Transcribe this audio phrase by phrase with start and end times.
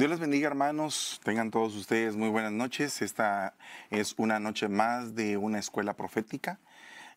[0.00, 3.02] Dios les bendiga hermanos, tengan todos ustedes muy buenas noches.
[3.02, 3.52] Esta
[3.90, 6.58] es una noche más de una escuela profética.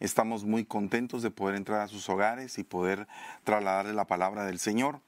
[0.02, 3.08] Estamos muy contentos de poder entrar a sus hogares y poder
[3.46, 5.00] trasladarles la palabra del Señor.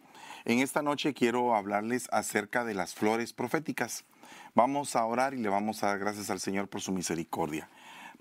[0.45, 4.05] En esta noche quiero hablarles acerca de las flores proféticas.
[4.53, 7.67] Vamos a orar y le vamos a dar gracias al Señor por su misericordia.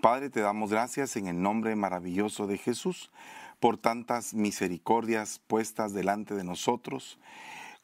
[0.01, 3.09] Padre, te damos gracias en el nombre maravilloso de Jesús
[3.61, 7.17] por tantas misericordias puestas delante de nosotros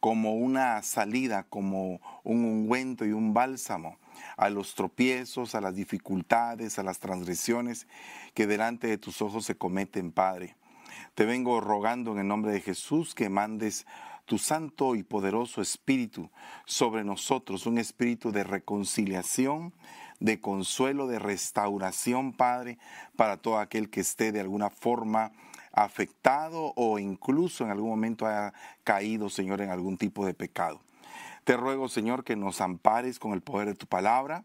[0.01, 3.99] como una salida, como un ungüento y un bálsamo
[4.35, 7.87] a los tropiezos, a las dificultades, a las transgresiones
[8.33, 10.55] que delante de tus ojos se cometen, Padre.
[11.13, 13.85] Te vengo rogando en el nombre de Jesús que mandes
[14.25, 16.31] tu santo y poderoso espíritu
[16.65, 19.71] sobre nosotros, un espíritu de reconciliación,
[20.19, 22.79] de consuelo, de restauración, Padre,
[23.15, 25.31] para todo aquel que esté de alguna forma
[25.73, 30.81] afectado o incluso en algún momento haya caído, Señor, en algún tipo de pecado.
[31.43, 34.43] Te ruego, Señor, que nos ampares con el poder de tu palabra,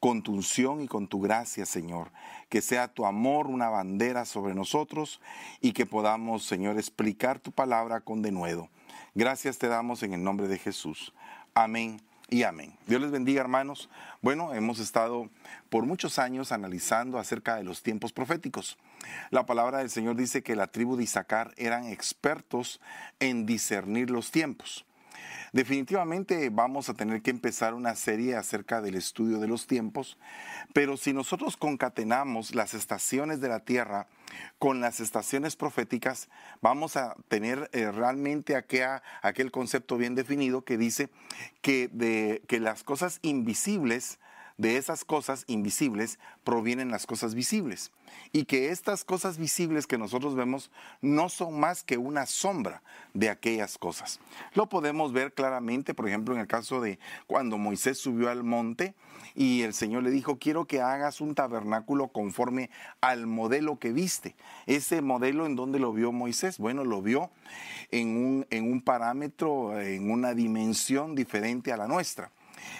[0.00, 2.10] con tu unción y con tu gracia, Señor.
[2.48, 5.20] Que sea tu amor una bandera sobre nosotros
[5.60, 8.70] y que podamos, Señor, explicar tu palabra con denuedo.
[9.14, 11.12] Gracias te damos en el nombre de Jesús.
[11.54, 12.76] Amén y amén.
[12.86, 13.88] Dios les bendiga, hermanos.
[14.20, 15.30] Bueno, hemos estado
[15.70, 18.76] por muchos años analizando acerca de los tiempos proféticos.
[19.30, 22.80] La palabra del Señor dice que la tribu de Isaacar eran expertos
[23.18, 24.84] en discernir los tiempos.
[25.52, 30.18] Definitivamente vamos a tener que empezar una serie acerca del estudio de los tiempos,
[30.72, 34.06] pero si nosotros concatenamos las estaciones de la Tierra
[34.58, 36.28] con las estaciones proféticas,
[36.60, 41.08] vamos a tener eh, realmente aquel, concepto bien definido que dice
[41.62, 44.18] que las cosas invisibles
[44.58, 47.92] de esas cosas invisibles provienen las cosas visibles.
[48.32, 50.70] Y que estas cosas visibles que nosotros vemos
[51.00, 52.82] no son más que una sombra
[53.14, 54.20] de aquellas cosas.
[54.54, 58.94] Lo podemos ver claramente, por ejemplo, en el caso de cuando Moisés subió al monte
[59.34, 62.70] y el Señor le dijo, quiero que hagas un tabernáculo conforme
[63.00, 64.34] al modelo que viste.
[64.66, 67.30] Ese modelo en donde lo vio Moisés, bueno, lo vio
[67.92, 72.32] en un, en un parámetro, en una dimensión diferente a la nuestra.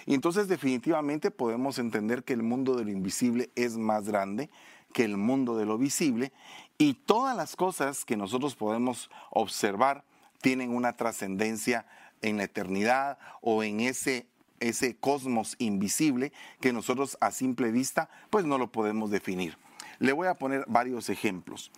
[0.06, 4.50] Y entonces definitivamente podemos entender que el mundo de lo invisible es más grande
[4.92, 6.32] que el mundo de lo visible
[6.78, 10.04] y todas las cosas que nosotros podemos observar
[10.40, 11.86] tienen una trascendencia
[12.22, 14.26] en la eternidad o en ese
[14.60, 19.56] ese cosmos invisible que nosotros a simple vista pues no lo podemos definir.
[19.98, 21.70] Le voy a poner varios ejemplos.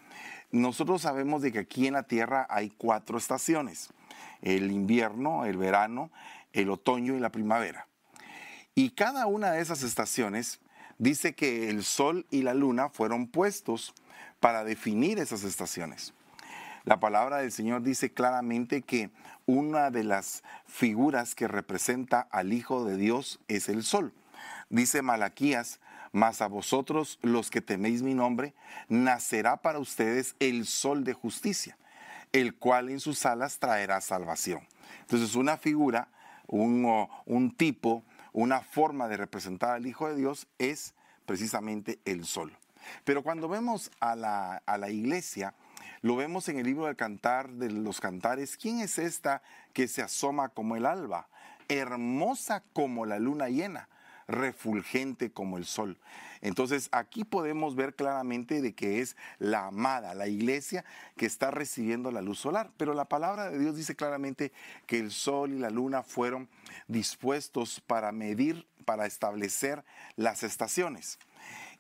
[0.51, 3.91] Nosotros sabemos de que aquí en la Tierra hay cuatro estaciones,
[4.43, 6.11] el invierno, el verano,
[6.53, 7.87] el otoño y la primavera.
[8.75, 10.61] Y cada una de esas estaciones
[10.99, 13.95] dice que el sol y la luna fueron puestos
[14.39, 16.15] para definir esas estaciones.
[16.85, 19.11] La palabra del Señor dice claramente que
[19.47, 24.15] una de las figuras que representa al Hijo de Dios es el sol.
[24.71, 25.81] Dice Malaquías,
[26.13, 28.55] mas a vosotros los que teméis mi nombre,
[28.89, 31.77] nacerá para ustedes el sol de justicia,
[32.33, 34.67] el cual en sus alas traerá salvación.
[35.03, 36.09] Entonces una figura,
[36.47, 40.95] un, un tipo una forma de representar al Hijo de Dios es
[41.27, 42.57] precisamente el sol.
[43.05, 45.55] Pero cuando vemos a la, a la iglesia,
[46.03, 48.57] lo vemos en el libro del cantar de los cantares.
[48.57, 49.43] ¿Quién es esta
[49.73, 51.29] que se asoma como el alba,
[51.69, 53.89] hermosa como la luna llena?
[54.31, 55.99] Refulgente como el sol.
[56.41, 60.85] Entonces aquí podemos ver claramente de que es la amada, la iglesia
[61.17, 62.71] que está recibiendo la luz solar.
[62.77, 64.53] Pero la palabra de Dios dice claramente
[64.87, 66.49] que el sol y la luna fueron
[66.89, 69.85] dispuestos para medir, para establecer
[70.17, 71.19] las estaciones.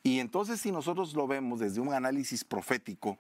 [0.02, 3.18] Y entonces si nosotros lo vemos desde un análisis profético,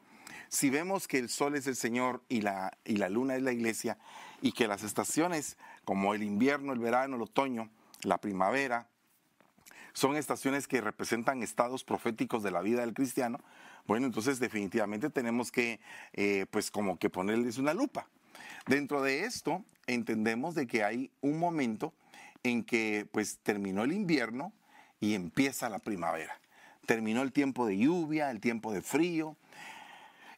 [0.48, 3.52] si vemos que el sol es el Señor y la, y la luna es la
[3.52, 3.98] iglesia,
[4.42, 7.70] y que las estaciones como el invierno, el verano, el otoño,
[8.02, 8.88] la primavera,
[9.92, 13.38] son estaciones que representan estados proféticos de la vida del cristiano,
[13.86, 15.80] bueno, entonces definitivamente tenemos que,
[16.12, 18.06] eh, pues como que ponerles una lupa.
[18.66, 21.92] Dentro de esto entendemos de que hay un momento
[22.42, 24.52] en que pues terminó el invierno
[25.00, 26.38] y empieza la primavera.
[26.86, 29.36] Terminó el tiempo de lluvia, el tiempo de frío,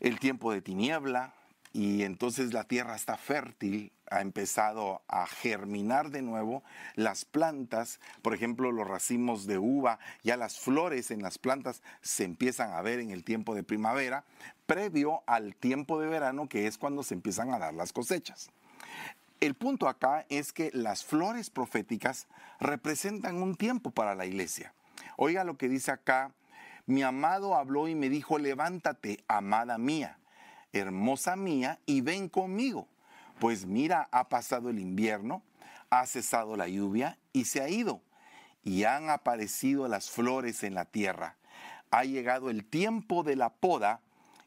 [0.00, 1.34] el tiempo de tiniebla
[1.72, 6.62] y entonces la tierra está fértil ha empezado a germinar de nuevo
[6.94, 12.24] las plantas, por ejemplo, los racimos de uva, ya las flores en las plantas se
[12.24, 14.24] empiezan a ver en el tiempo de primavera,
[14.66, 18.50] previo al tiempo de verano, que es cuando se empiezan a dar las cosechas.
[19.40, 22.28] El punto acá es que las flores proféticas
[22.60, 24.72] representan un tiempo para la iglesia.
[25.16, 26.32] Oiga lo que dice acá,
[26.86, 30.18] mi amado habló y me dijo, levántate, amada mía,
[30.72, 32.88] hermosa mía, y ven conmigo
[33.42, 35.42] pues mira, ha pasado el invierno,
[35.90, 38.00] ha cesado la lluvia y se ha ido,
[38.62, 41.34] y han aparecido las flores en la tierra.
[41.90, 44.00] Ha llegado el tiempo de la poda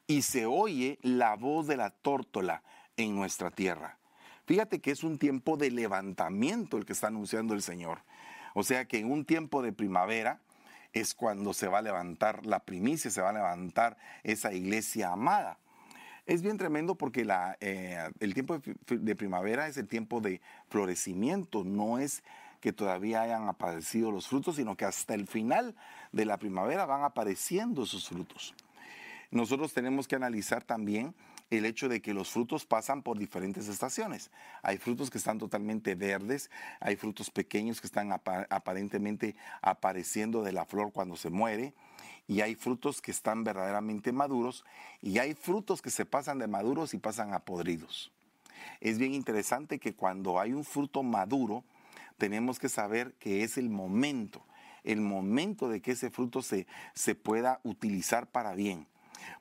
[0.06, 2.62] y se oye la voz de la tórtola
[2.96, 3.98] en nuestra tierra.
[4.46, 7.98] Fíjate que es un tiempo de levantamiento el que está anunciando el Señor.
[8.54, 10.40] O sea que en un tiempo de primavera
[10.94, 15.58] es cuando se va a levantar la primicia, se va a levantar esa iglesia amada.
[16.26, 17.24] Es bien tremendo porque
[17.60, 22.24] eh, el tiempo de primavera es el tiempo de florecimiento, no es
[22.60, 25.76] que todavía hayan aparecido los frutos, sino que hasta el final
[26.10, 28.54] de la primavera van apareciendo esos frutos.
[29.30, 31.14] Nosotros tenemos que analizar también
[31.50, 34.32] el hecho de que los frutos pasan por diferentes estaciones.
[34.62, 36.50] Hay frutos que están totalmente verdes,
[36.80, 41.72] hay frutos pequeños que están aparentemente apareciendo de la flor cuando se muere,
[42.28, 44.64] y hay frutos que están verdaderamente maduros
[45.00, 48.12] y hay frutos que se pasan de maduros y pasan a podridos.
[48.80, 51.64] Es bien interesante que cuando hay un fruto maduro,
[52.18, 54.44] tenemos que saber que es el momento,
[54.84, 58.86] el momento de que ese fruto se, se pueda utilizar para bien.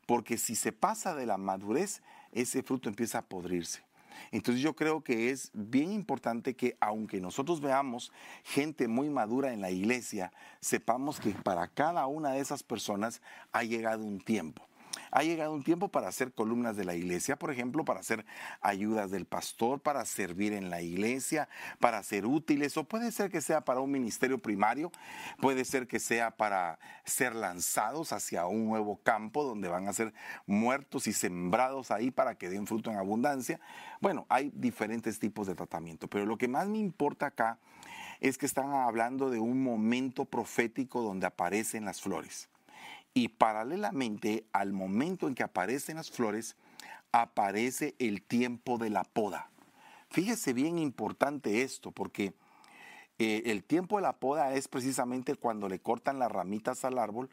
[0.05, 3.83] Porque si se pasa de la madurez, ese fruto empieza a podrirse.
[4.31, 8.11] Entonces yo creo que es bien importante que aunque nosotros veamos
[8.43, 13.21] gente muy madura en la iglesia, sepamos que para cada una de esas personas
[13.51, 14.67] ha llegado un tiempo
[15.15, 18.25] ha llegado un tiempo para hacer columnas de la iglesia, por ejemplo, para hacer
[18.59, 21.47] ayudas del pastor, para servir en la iglesia,
[21.79, 24.91] para ser útiles, o puede ser que sea para un ministerio primario,
[25.39, 30.13] puede ser que sea para ser lanzados hacia un nuevo campo donde van a ser
[30.47, 33.61] muertos y sembrados ahí para que den fruto en abundancia.
[34.01, 37.57] Bueno, hay diferentes tipos de tratamiento, pero lo que más me importa acá
[38.19, 42.49] es que están hablando de un momento profético donde aparecen las flores.
[43.15, 46.55] Y paralelamente al momento en que aparecen las flores,
[47.11, 49.49] aparece el tiempo de la poda.
[50.11, 52.33] Fíjese bien importante esto, porque
[53.17, 57.29] eh, el tiempo de la poda es precisamente cuando le cortan las ramitas al árbol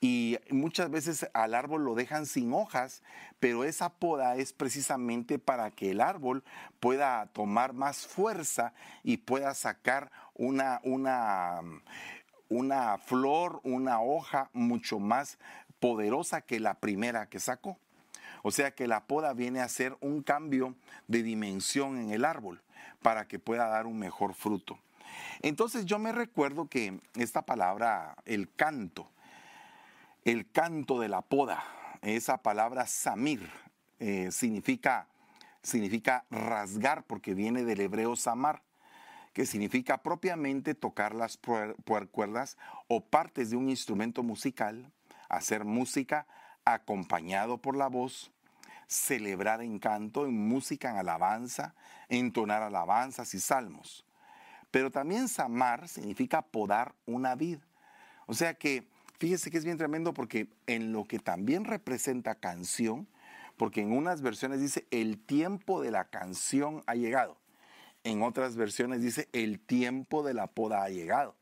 [0.00, 3.02] y muchas veces al árbol lo dejan sin hojas,
[3.38, 6.42] pero esa poda es precisamente para que el árbol
[6.78, 8.72] pueda tomar más fuerza
[9.02, 11.60] y pueda sacar una, una
[12.50, 15.38] una flor, una hoja mucho más
[15.78, 17.78] poderosa que la primera que sacó.
[18.42, 20.74] O sea que la poda viene a ser un cambio
[21.08, 22.60] de dimensión en el árbol
[23.02, 24.78] para que pueda dar un mejor fruto.
[25.42, 29.08] Entonces yo me recuerdo que esta palabra, el canto,
[30.24, 31.62] el canto de la poda,
[32.02, 33.48] esa palabra samir,
[33.98, 35.06] eh, significa,
[35.62, 38.62] significa rasgar porque viene del hebreo samar
[39.32, 41.38] que significa propiamente tocar las
[42.10, 44.90] cuerdas o partes de un instrumento musical,
[45.28, 46.26] hacer música
[46.64, 48.32] acompañado por la voz,
[48.86, 51.74] celebrar en canto, en música, en alabanza,
[52.08, 54.04] entonar alabanzas y salmos.
[54.70, 57.58] Pero también samar significa podar una vid.
[58.26, 58.88] O sea que
[59.18, 63.08] fíjese que es bien tremendo porque en lo que también representa canción,
[63.56, 67.36] porque en unas versiones dice el tiempo de la canción ha llegado.
[68.02, 71.36] En otras versiones dice, el tiempo de la poda ha llegado.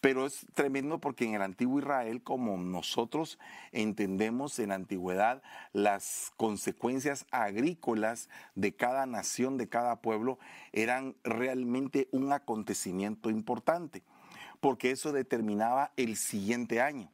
[0.00, 3.38] Pero es tremendo porque en el antiguo Israel, como nosotros
[3.72, 5.42] entendemos en la antigüedad
[5.72, 10.38] las consecuencias agrícolas de cada nación, de cada pueblo,
[10.72, 14.02] eran realmente un acontecimiento importante,
[14.60, 17.10] porque eso determinaba el siguiente año.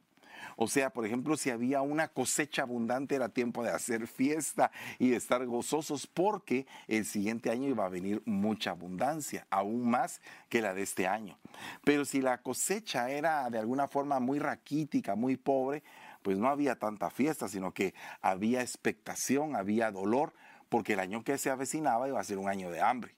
[0.55, 5.09] O sea, por ejemplo, si había una cosecha abundante era tiempo de hacer fiesta y
[5.09, 10.61] de estar gozosos porque el siguiente año iba a venir mucha abundancia, aún más que
[10.61, 11.37] la de este año.
[11.83, 15.83] Pero si la cosecha era de alguna forma muy raquítica, muy pobre,
[16.21, 20.33] pues no había tanta fiesta, sino que había expectación, había dolor,
[20.69, 23.13] porque el año que se avecinaba iba a ser un año de hambre.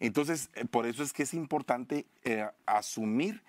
[0.00, 3.42] Entonces, eh, por eso es que es importante eh, asumir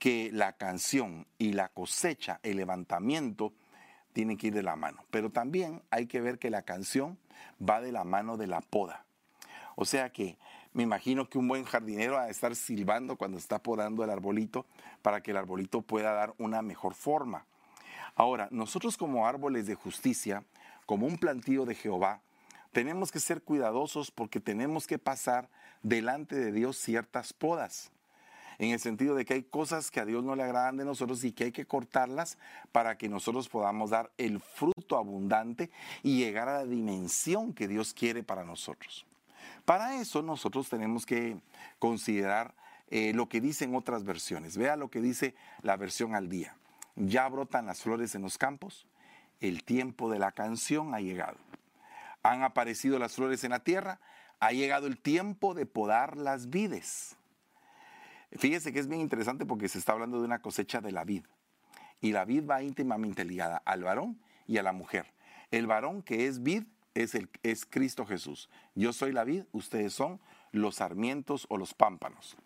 [0.00, 3.52] que la canción y la cosecha, el levantamiento,
[4.14, 5.04] tienen que ir de la mano.
[5.10, 7.18] Pero también hay que ver que la canción
[7.62, 9.04] va de la mano de la poda.
[9.76, 10.38] O sea que
[10.72, 14.64] me imagino que un buen jardinero va a estar silbando cuando está podando el arbolito
[15.02, 17.44] para que el arbolito pueda dar una mejor forma.
[18.14, 20.44] Ahora, nosotros como árboles de justicia,
[20.86, 22.22] como un plantío de Jehová,
[22.72, 25.50] tenemos que ser cuidadosos porque tenemos que pasar
[25.82, 27.92] delante de Dios ciertas podas
[28.60, 31.24] en el sentido de que hay cosas que a Dios no le agradan de nosotros
[31.24, 32.36] y que hay que cortarlas
[32.72, 35.70] para que nosotros podamos dar el fruto abundante
[36.02, 39.06] y llegar a la dimensión que Dios quiere para nosotros.
[39.64, 41.38] Para eso nosotros tenemos que
[41.78, 42.54] considerar
[42.90, 44.58] eh, lo que dicen otras versiones.
[44.58, 46.54] Vea lo que dice la versión al día.
[46.96, 48.86] Ya brotan las flores en los campos,
[49.40, 51.38] el tiempo de la canción ha llegado.
[52.22, 54.00] Han aparecido las flores en la tierra,
[54.42, 57.16] Ha llegado el tiempo de podar las vides.
[58.32, 61.24] Fíjese que es bien interesante porque se está hablando de una cosecha de la vid.
[62.00, 65.12] Y la vid va íntimamente ligada al varón y a la mujer.
[65.50, 68.48] El varón que es vid es, el, es Cristo Jesús.
[68.74, 70.20] Yo soy la vid, ustedes son
[70.52, 72.36] los sarmientos o los pámpanos.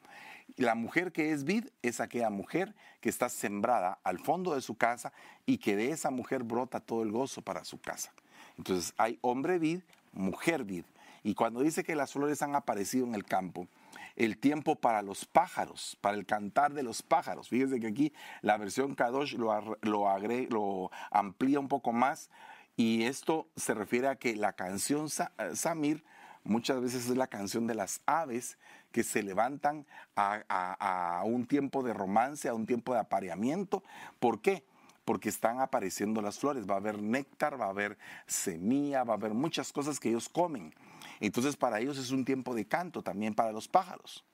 [0.57, 4.76] La mujer que es vid es aquella mujer que está sembrada al fondo de su
[4.76, 5.12] casa
[5.47, 8.12] y que de esa mujer brota todo el gozo para su casa.
[8.59, 9.81] Entonces hay hombre vid,
[10.12, 10.85] mujer vid.
[11.23, 13.67] Y cuando dice que las flores han aparecido en el campo,
[14.16, 17.49] el tiempo para los pájaros, para el cantar de los pájaros.
[17.49, 20.18] Fíjense que aquí la versión Kadosh lo, lo,
[20.50, 22.30] lo amplía un poco más
[22.76, 25.06] y esto se refiere a que la canción
[25.38, 26.04] eh, Samir
[26.44, 28.59] muchas veces es la canción de las aves
[28.92, 33.83] que se levantan a, un tiempo de romance, a un tiempo de apareamiento.
[34.21, 34.64] ¿Por qué?
[35.04, 36.68] Porque están apareciendo las flores.
[36.68, 40.28] Va a haber néctar, va a haber semilla, va a haber muchas cosas que ellos
[40.28, 40.75] comen.
[41.20, 44.25] Entonces para ellos es un tiempo de canto, también para los pájaros.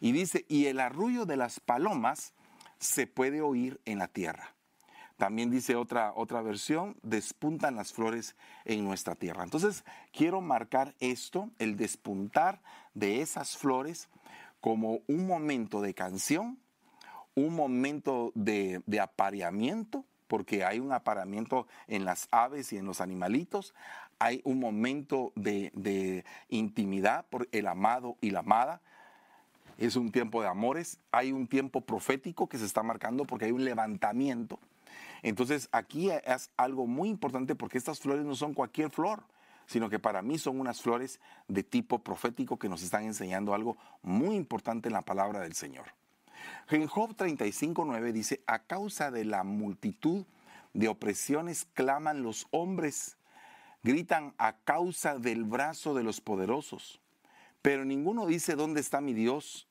[0.00, 2.34] Y dice, y el arrullo de las palomas
[2.78, 4.54] se puede oír en la tierra.
[5.16, 9.44] También dice otra, otra versión, despuntan las flores en nuestra tierra.
[9.44, 12.60] Entonces, quiero marcar esto, el despuntar
[12.94, 14.08] de esas flores,
[14.60, 16.58] como un momento de canción,
[17.34, 23.74] un momento de, apareamiento, porque hay un apareamiento en las aves y en los animalitos,
[24.18, 28.80] hay un momento de, de intimidad por el amado y la amada,
[29.76, 33.52] es un tiempo de amores, hay un tiempo profético que se está marcando porque hay
[33.52, 34.58] un levantamiento
[35.22, 39.22] entonces aquí es algo muy importante porque estas flores no son cualquier flor,
[39.66, 43.76] sino que para mí son unas flores de tipo profético que nos están enseñando algo
[44.02, 45.86] muy importante en la palabra del Señor.
[46.70, 50.24] En Job 35.9 dice, a causa de la multitud
[50.74, 53.16] de opresiones claman los hombres,
[53.82, 57.00] gritan a causa del brazo de los poderosos,
[57.60, 59.68] pero ninguno dice, ¿dónde está mi Dios?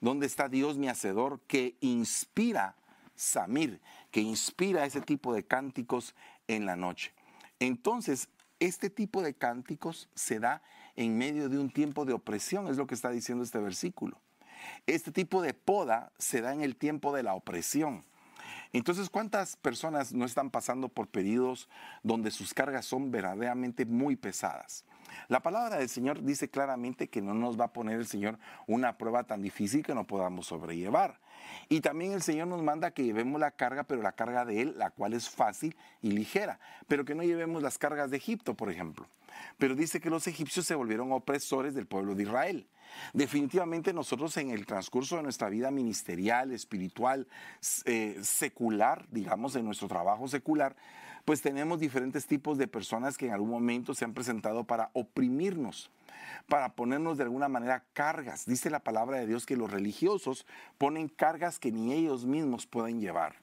[0.00, 2.76] ¿Dónde está Dios mi Hacedor que inspira
[3.16, 6.14] Samir, que inspira ese tipo de cánticos
[6.46, 7.12] en la noche.
[7.58, 8.28] Entonces,
[8.60, 10.62] este tipo de cánticos se da
[10.94, 14.20] en medio de un tiempo de opresión, es lo que está diciendo este versículo.
[14.86, 18.04] Este tipo de poda se da en el tiempo de la opresión.
[18.72, 21.68] Entonces, ¿cuántas personas no están pasando por periodos
[22.02, 24.84] donde sus cargas son verdaderamente muy pesadas?
[25.28, 28.98] La palabra del Señor dice claramente que no nos va a poner el Señor una
[28.98, 31.18] prueba tan difícil que no podamos sobrellevar.
[31.68, 34.74] Y también el Señor nos manda que llevemos la carga, pero la carga de Él,
[34.76, 38.70] la cual es fácil y ligera, pero que no llevemos las cargas de Egipto, por
[38.70, 39.08] ejemplo.
[39.58, 42.68] Pero dice que los egipcios se volvieron opresores del pueblo de Israel.
[43.12, 47.26] Definitivamente nosotros en el transcurso de nuestra vida ministerial, espiritual,
[47.84, 50.76] eh, secular, digamos, en nuestro trabajo secular,
[51.24, 55.90] pues tenemos diferentes tipos de personas que en algún momento se han presentado para oprimirnos
[56.48, 58.46] para ponernos de alguna manera cargas.
[58.46, 60.46] Dice la palabra de Dios que los religiosos
[60.78, 63.36] ponen cargas que ni ellos mismos pueden llevar.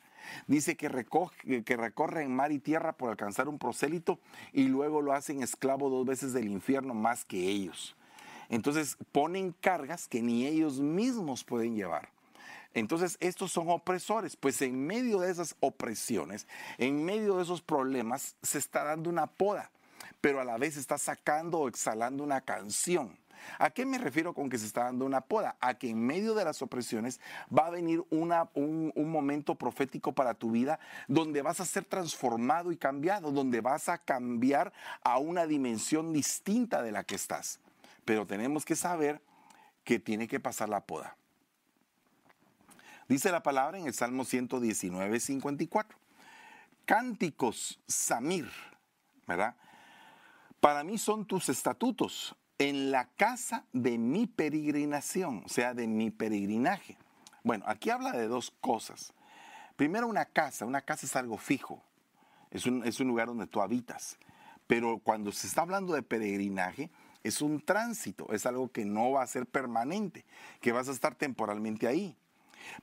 [0.47, 4.19] Dice que, recoge, que recorren mar y tierra por alcanzar un prosélito
[4.53, 7.95] y luego lo hacen esclavo dos veces del infierno más que ellos.
[8.49, 12.09] Entonces ponen cargas que ni ellos mismos pueden llevar.
[12.75, 16.47] Entonces, estos son opresores, pues en medio de esas opresiones,
[16.79, 19.69] en medio de esos problemas, se está dando una poda
[20.23, 23.19] pero a la vez está sacando o exhalando una canción.
[23.59, 25.57] ¿A qué me refiero con que se está dando una poda?
[25.59, 27.19] A que en medio de las opresiones
[27.53, 32.71] va a venir un, un, momento profético para tu vida donde vas a ser transformado
[32.71, 34.71] y cambiado, donde vas a cambiar
[35.03, 37.59] a una dimensión distinta de la que estás.
[38.05, 39.21] Pero tenemos que saber
[39.83, 41.17] que tiene que pasar la poda.
[43.09, 45.97] Dice la palabra en el Salmo 119, 54.
[46.85, 48.49] Cánticos Samir,
[49.27, 49.57] ¿verdad?
[50.63, 56.09] Para mí son tus estatutos en la casa de mi peregrinación, o sea, de mi
[56.09, 56.97] peregrinaje.
[57.43, 59.13] Bueno, aquí habla de dos cosas.
[59.75, 60.65] Primero, una casa.
[60.65, 61.83] Una casa es algo fijo.
[62.49, 64.17] Es un, es un lugar donde tú habitas.
[64.65, 66.89] Pero cuando se está hablando de peregrinaje,
[67.23, 70.23] es un tránsito, es algo que no va a ser permanente,
[70.61, 72.15] que vas a estar temporalmente ahí.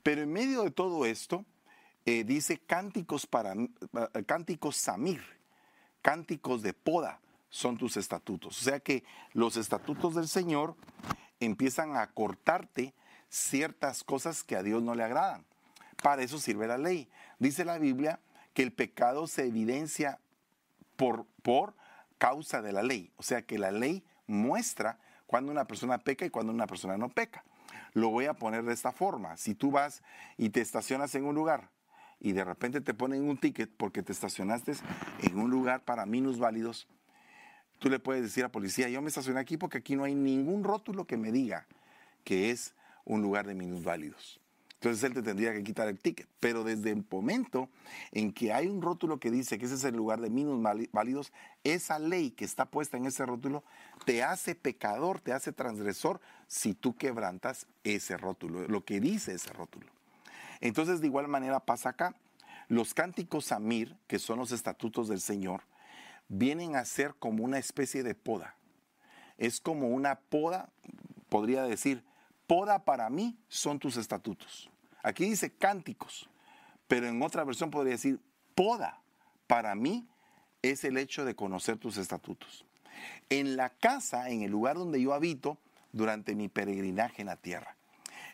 [0.03, 1.47] Pero en medio de todo esto,
[2.05, 5.23] eh, dice cánticos, para, eh, cánticos samir,
[6.03, 8.59] cánticos de poda son tus estatutos.
[8.59, 10.77] O sea que los estatutos del Señor
[11.41, 12.95] empiezan a cortarte
[13.29, 15.45] ciertas cosas que a Dios no le agradan.
[16.03, 17.09] Para eso sirve la ley.
[17.39, 18.21] Dice la Biblia
[18.55, 20.19] que el pecado se evidencia
[20.97, 21.75] por, por
[22.19, 23.13] causa de la ley.
[23.17, 27.09] O sea que la ley muestra cuando una persona peca y cuando una persona no
[27.09, 27.45] peca.
[27.93, 29.37] Lo voy a poner de esta forma.
[29.37, 30.03] Si tú vas
[30.37, 31.71] y te estacionas en un lugar
[32.21, 34.75] y de repente te ponen un ticket porque te estacionaste
[35.23, 36.89] en un lugar para minusválidos,
[37.81, 40.63] tú le puedes decir a policía, yo me estacioné aquí porque aquí no hay ningún
[40.63, 41.67] rótulo que me diga
[42.23, 44.39] que es un lugar de minusválidos.
[44.75, 46.27] Entonces él te tendría que quitar el ticket.
[46.41, 47.69] Pero desde el momento
[48.13, 51.33] en que hay un rótulo que dice que ese es el lugar de minusválidos,
[51.65, 53.63] esa ley que está puesta en ese rótulo
[54.07, 59.53] te hace pecador, te hace transgresor si tú quebrantas ese rótulo, lo que dice ese
[59.53, 59.87] rótulo.
[60.61, 62.15] Entonces de igual manera pasa acá.
[62.69, 65.63] Los cánticos Amir, que son los estatutos del Señor,
[66.31, 68.55] vienen a ser como una especie de poda.
[69.37, 70.71] Es como una poda,
[71.29, 72.05] podría decir,
[72.47, 74.71] poda para mí son tus estatutos.
[75.03, 76.31] Aquí dice cánticos,
[76.89, 78.21] pero en otra versión podría decir
[78.55, 79.03] poda
[79.47, 80.09] para mí
[80.63, 82.65] es el hecho de conocer tus estatutos.
[83.29, 85.59] En la casa, en el lugar donde yo habito,
[85.93, 87.77] durante mi peregrinaje en la tierra.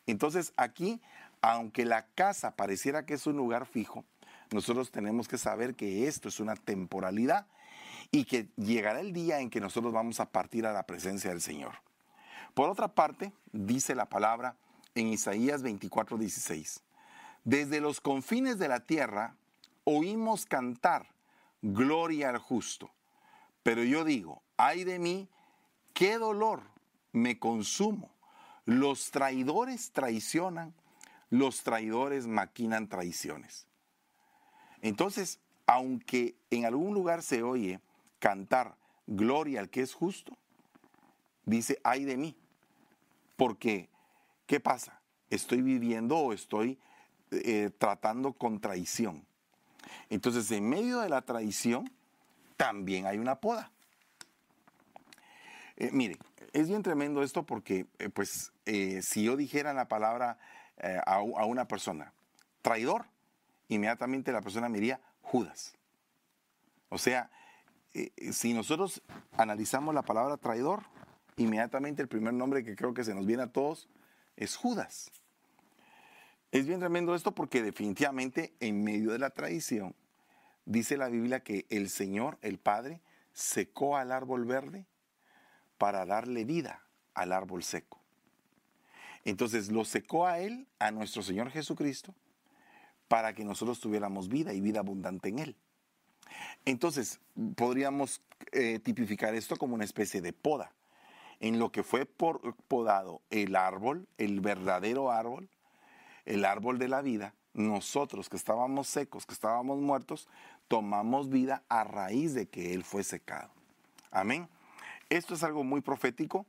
[0.07, 1.01] Entonces aquí,
[1.41, 4.05] aunque la casa pareciera que es un lugar fijo,
[4.53, 7.47] nosotros tenemos que saber que esto es una temporalidad
[8.11, 11.41] y que llegará el día en que nosotros vamos a partir a la presencia del
[11.41, 11.75] Señor.
[12.55, 14.57] Por otra parte, dice la palabra
[14.95, 16.83] en Isaías 24, 16,
[17.45, 19.37] desde los confines de la tierra
[19.85, 21.09] oímos cantar
[21.63, 22.91] gloria al justo,
[23.63, 25.29] pero yo digo, ay de mí,
[25.93, 26.63] qué dolor
[27.13, 28.11] me consumo.
[28.65, 30.75] Los traidores traicionan,
[31.31, 33.67] los traidores maquinan traiciones.
[34.83, 37.81] Entonces, aunque en algún lugar se oye
[38.27, 38.75] cantar
[39.07, 40.37] gloria al que es justo,
[41.45, 42.37] dice, ay de mí.
[43.37, 43.89] Porque,
[44.47, 45.01] ¿qué pasa?
[45.31, 46.77] Estoy viviendo o estoy
[47.31, 49.25] eh, tratando con traición.
[50.11, 51.89] Entonces, en medio de la traición,
[52.57, 53.71] también hay una poda.
[55.77, 56.17] Eh, mire,
[56.53, 58.53] es bien tremendo esto porque, eh, pues,
[59.03, 60.37] si yo dijera la palabra
[60.83, 62.13] a, a, una persona,
[62.61, 63.07] traidor,
[63.69, 65.77] inmediatamente la persona me diría Judas.
[66.89, 67.31] O sea,
[67.97, 69.03] eh, si nosotros
[69.39, 70.83] analizamos la palabra traidor,
[71.39, 73.89] inmediatamente el primer nombre que creo que se nos viene a todos
[74.37, 75.11] es Judas.
[76.53, 79.95] Es bien tremendo esto porque definitivamente en medio de la traición
[80.67, 83.01] dice la Biblia que el Señor, el Padre,
[83.33, 84.87] secó al árbol verde
[85.79, 86.83] para darle vida
[87.15, 87.99] al árbol seco.
[89.25, 92.15] Entonces lo secó a Él, a nuestro Señor Jesucristo,
[93.09, 95.57] para que nosotros tuviéramos vida y vida abundante en Él.
[96.67, 97.21] Entonces,
[97.55, 98.21] podríamos
[98.53, 100.73] eh, tipificar esto como una especie de poda.
[101.39, 105.49] En lo que fue podado el árbol, el verdadero árbol,
[106.25, 110.29] el árbol de la vida, nosotros que estábamos secos, que estábamos muertos,
[110.67, 113.51] tomamos vida a raíz de que Él fue secado.
[114.11, 114.49] Amén.
[115.09, 116.47] Esto es algo muy profético.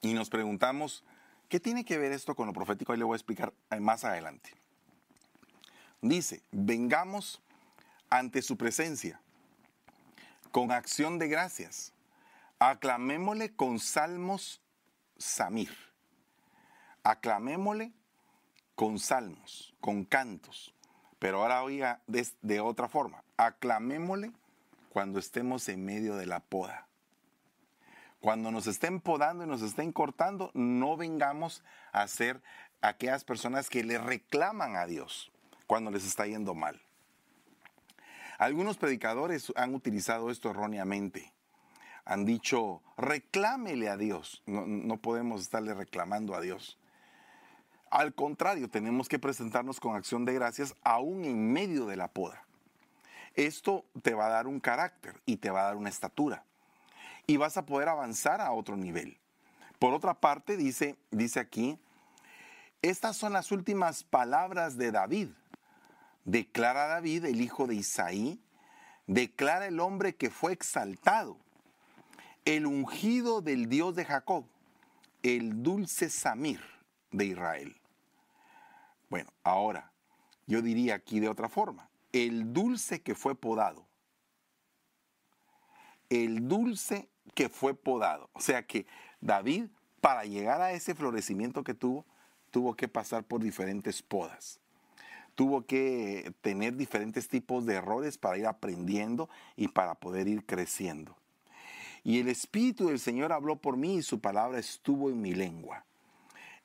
[0.00, 1.04] Y nos preguntamos,
[1.52, 2.92] ¿Qué tiene que ver esto con lo profético?
[2.92, 4.54] Ahí le voy a explicar más adelante.
[6.00, 7.42] Dice, vengamos
[8.08, 9.20] ante su presencia
[10.50, 11.92] con acción de gracias.
[12.58, 14.62] Aclamémosle con salmos
[15.18, 15.76] Samir.
[17.02, 17.92] Aclamémosle
[18.74, 20.74] con salmos, con cantos.
[21.18, 23.24] Pero ahora oiga de, de otra forma.
[23.36, 24.32] Aclamémosle
[24.88, 26.88] cuando estemos en medio de la poda.
[28.22, 32.40] Cuando nos estén podando y nos estén cortando, no vengamos a ser
[32.80, 35.32] aquellas personas que le reclaman a Dios
[35.66, 36.80] cuando les está yendo mal.
[38.38, 41.32] Algunos predicadores han utilizado esto erróneamente.
[42.04, 44.44] Han dicho, reclámele a Dios.
[44.46, 46.78] No, no podemos estarle reclamando a Dios.
[47.90, 52.46] Al contrario, tenemos que presentarnos con acción de gracias aún en medio de la poda.
[53.34, 56.44] Esto te va a dar un carácter y te va a dar una estatura
[57.26, 59.18] y vas a poder avanzar a otro nivel.
[59.78, 61.78] Por otra parte, dice, dice aquí,
[62.82, 65.28] estas son las últimas palabras de David.
[66.24, 68.40] Declara David, el hijo de Isaí,
[69.06, 71.36] declara el hombre que fue exaltado,
[72.44, 74.44] el ungido del Dios de Jacob,
[75.22, 76.60] el dulce Samir
[77.10, 77.76] de Israel.
[79.08, 79.92] Bueno, ahora,
[80.46, 83.86] yo diría aquí de otra forma, el dulce que fue podado,
[86.08, 88.28] el dulce que fue podado.
[88.32, 88.86] O sea que
[89.20, 89.66] David,
[90.00, 92.04] para llegar a ese florecimiento que tuvo,
[92.50, 94.60] tuvo que pasar por diferentes podas.
[95.34, 101.16] Tuvo que tener diferentes tipos de errores para ir aprendiendo y para poder ir creciendo.
[102.04, 105.84] Y el Espíritu del Señor habló por mí y su palabra estuvo en mi lengua.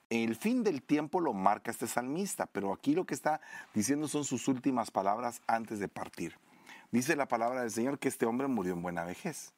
[0.09, 3.41] El fin del tiempo lo marca este salmista, pero aquí lo que está
[3.73, 6.35] diciendo son sus últimas palabras antes de partir.
[6.91, 9.53] Dice la palabra del Señor que este hombre murió en buena vejez.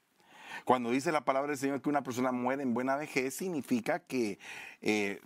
[0.66, 4.40] Cuando dice la palabra del Señor que una persona muere en buena vejez, significa que
[4.82, 5.22] eh,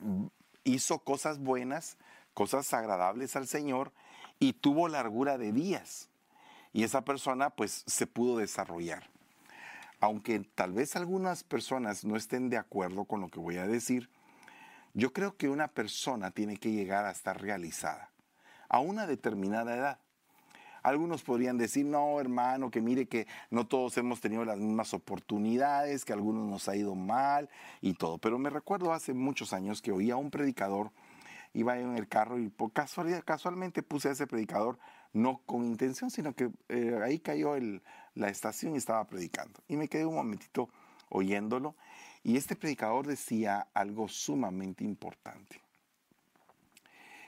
[0.63, 1.97] hizo cosas buenas,
[2.33, 3.91] cosas agradables al Señor
[4.39, 6.09] y tuvo largura de días.
[6.71, 9.09] Y esa persona pues se pudo desarrollar.
[9.99, 14.09] Aunque tal vez algunas personas no estén de acuerdo con lo que voy a decir,
[14.93, 18.11] yo creo que una persona tiene que llegar a estar realizada
[18.69, 19.99] a una determinada edad.
[20.83, 26.03] Algunos podrían decir, no, hermano, que mire que no todos hemos tenido las mismas oportunidades,
[26.03, 27.49] que a algunos nos ha ido mal
[27.81, 28.17] y todo.
[28.17, 30.91] Pero me recuerdo hace muchos años que oía a un predicador,
[31.53, 34.77] iba en el carro y por casualidad, casualmente puse a ese predicador,
[35.13, 37.55] no con intención, sino que eh, ahí cayó
[38.15, 39.61] la estación y estaba predicando.
[39.69, 40.67] Y me quedé un momentito
[41.07, 41.75] oyéndolo.
[42.23, 45.61] Y este predicador decía algo sumamente importante.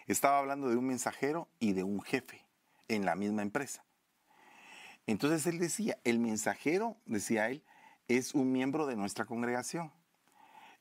[0.08, 2.45] Estaba hablando de un mensajero y de un jefe
[2.88, 3.84] en la misma empresa.
[5.08, 7.64] Entonces él decía, el mensajero, decía él,
[8.08, 9.92] es un miembro de nuestra congregación.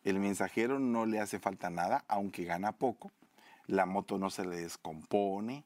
[0.03, 3.11] El mensajero no le hace falta nada, aunque gana poco.
[3.67, 5.65] La moto no se le descompone,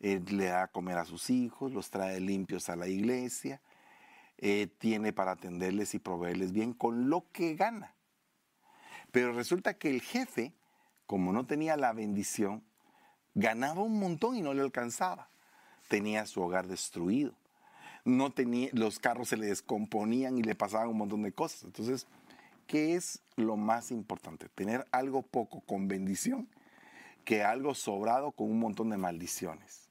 [0.00, 3.60] le da a comer a sus hijos, los trae limpios a la iglesia,
[4.38, 7.94] eh, tiene para atenderles y proveerles bien con lo que gana.
[9.10, 10.52] Pero resulta que el jefe,
[11.06, 12.64] como no tenía la bendición,
[13.34, 15.28] ganaba un montón y no le alcanzaba
[15.94, 17.34] tenía su hogar destruido.
[18.04, 21.62] No tenía, los carros se le descomponían y le pasaban un montón de cosas.
[21.62, 22.08] Entonces,
[22.66, 24.48] ¿qué es lo más importante?
[24.48, 26.48] Tener algo poco con bendición
[27.24, 29.88] que algo sobrado con un montón de maldiciones.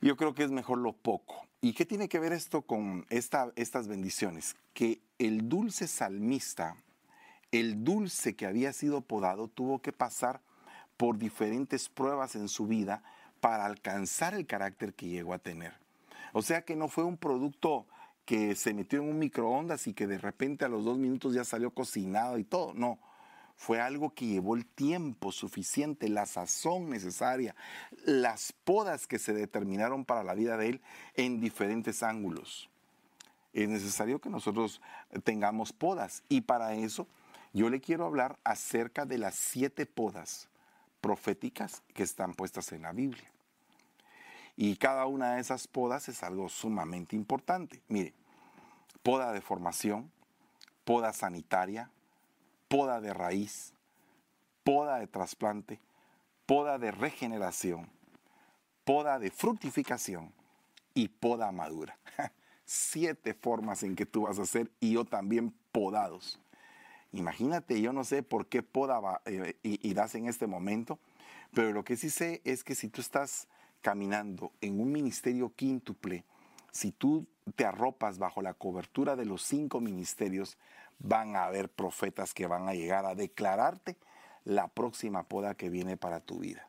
[0.00, 1.46] Yo creo que es mejor lo poco.
[1.60, 4.56] ¿Y qué tiene que ver esto con esta, estas bendiciones?
[4.74, 6.74] Que el dulce salmista,
[7.52, 10.40] el dulce que había sido podado, tuvo que pasar
[10.96, 13.04] por diferentes pruebas en su vida
[13.40, 15.74] para alcanzar el carácter que llegó a tener.
[16.32, 17.86] O sea que no fue un producto
[18.24, 21.44] que se metió en un microondas y que de repente a los dos minutos ya
[21.44, 22.74] salió cocinado y todo.
[22.74, 22.98] No,
[23.56, 27.54] fue algo que llevó el tiempo suficiente, la sazón necesaria,
[28.04, 30.80] las podas que se determinaron para la vida de él
[31.14, 32.70] en diferentes ángulos.
[33.52, 34.80] Es necesario que nosotros
[35.24, 37.08] tengamos podas y para eso
[37.52, 40.48] yo le quiero hablar acerca de las siete podas
[41.00, 43.29] proféticas que están puestas en la Biblia.
[44.62, 47.80] Y cada una de esas podas es algo sumamente importante.
[47.88, 48.12] Mire,
[49.02, 50.12] poda de formación,
[50.84, 51.90] poda sanitaria,
[52.68, 53.72] poda de raíz,
[54.62, 55.80] poda de trasplante,
[56.44, 57.88] poda de regeneración,
[58.84, 60.30] poda de fructificación
[60.92, 61.96] y poda madura.
[62.66, 66.38] Siete formas en que tú vas a hacer y yo también podados.
[67.12, 70.98] Imagínate, yo no sé por qué poda eh, irás en este momento,
[71.54, 73.48] pero lo que sí sé es que si tú estás
[73.80, 76.24] caminando en un ministerio quíntuple,
[76.70, 80.58] si tú te arropas bajo la cobertura de los cinco ministerios,
[80.98, 83.96] van a haber profetas que van a llegar a declararte
[84.44, 86.68] la próxima poda que viene para tu vida.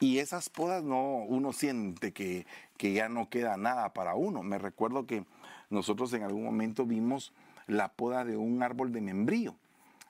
[0.00, 4.42] Y esas podas no, uno siente que, que ya no queda nada para uno.
[4.42, 5.24] Me recuerdo que
[5.70, 7.32] nosotros en algún momento vimos
[7.66, 9.56] la poda de un árbol de membrío.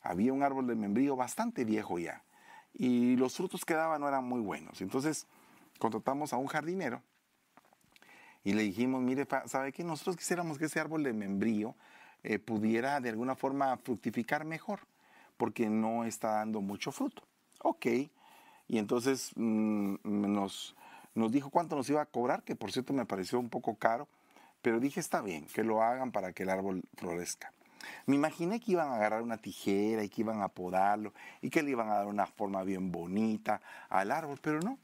[0.02, 2.22] Había un árbol de membrío bastante viejo ya
[2.74, 4.80] y los frutos que daba no eran muy buenos.
[4.80, 5.26] Entonces
[5.78, 7.02] contratamos a un jardinero
[8.44, 9.84] y le dijimos, mire, ¿sabe qué?
[9.84, 11.76] Nosotros quisiéramos que ese árbol de membrío
[12.24, 14.80] eh, pudiera de alguna forma fructificar mejor,
[15.36, 17.22] porque no está dando mucho fruto.
[17.62, 17.86] Ok,
[18.66, 20.74] y entonces mm, nos,
[21.14, 24.08] nos dijo cuánto nos iba a cobrar, que por cierto me pareció un poco caro,
[24.60, 27.52] pero dije, está bien, que lo hagan para que el árbol florezca.
[28.06, 31.62] Me imaginé que iban a agarrar una tijera y que iban a podarlo y que
[31.62, 34.78] le iban a dar una forma bien bonita al árbol, pero no.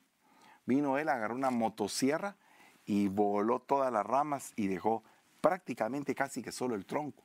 [0.68, 2.36] Vino él, agarró una motosierra
[2.84, 5.02] y voló todas las ramas y dejó
[5.40, 7.22] prácticamente casi que solo el tronco.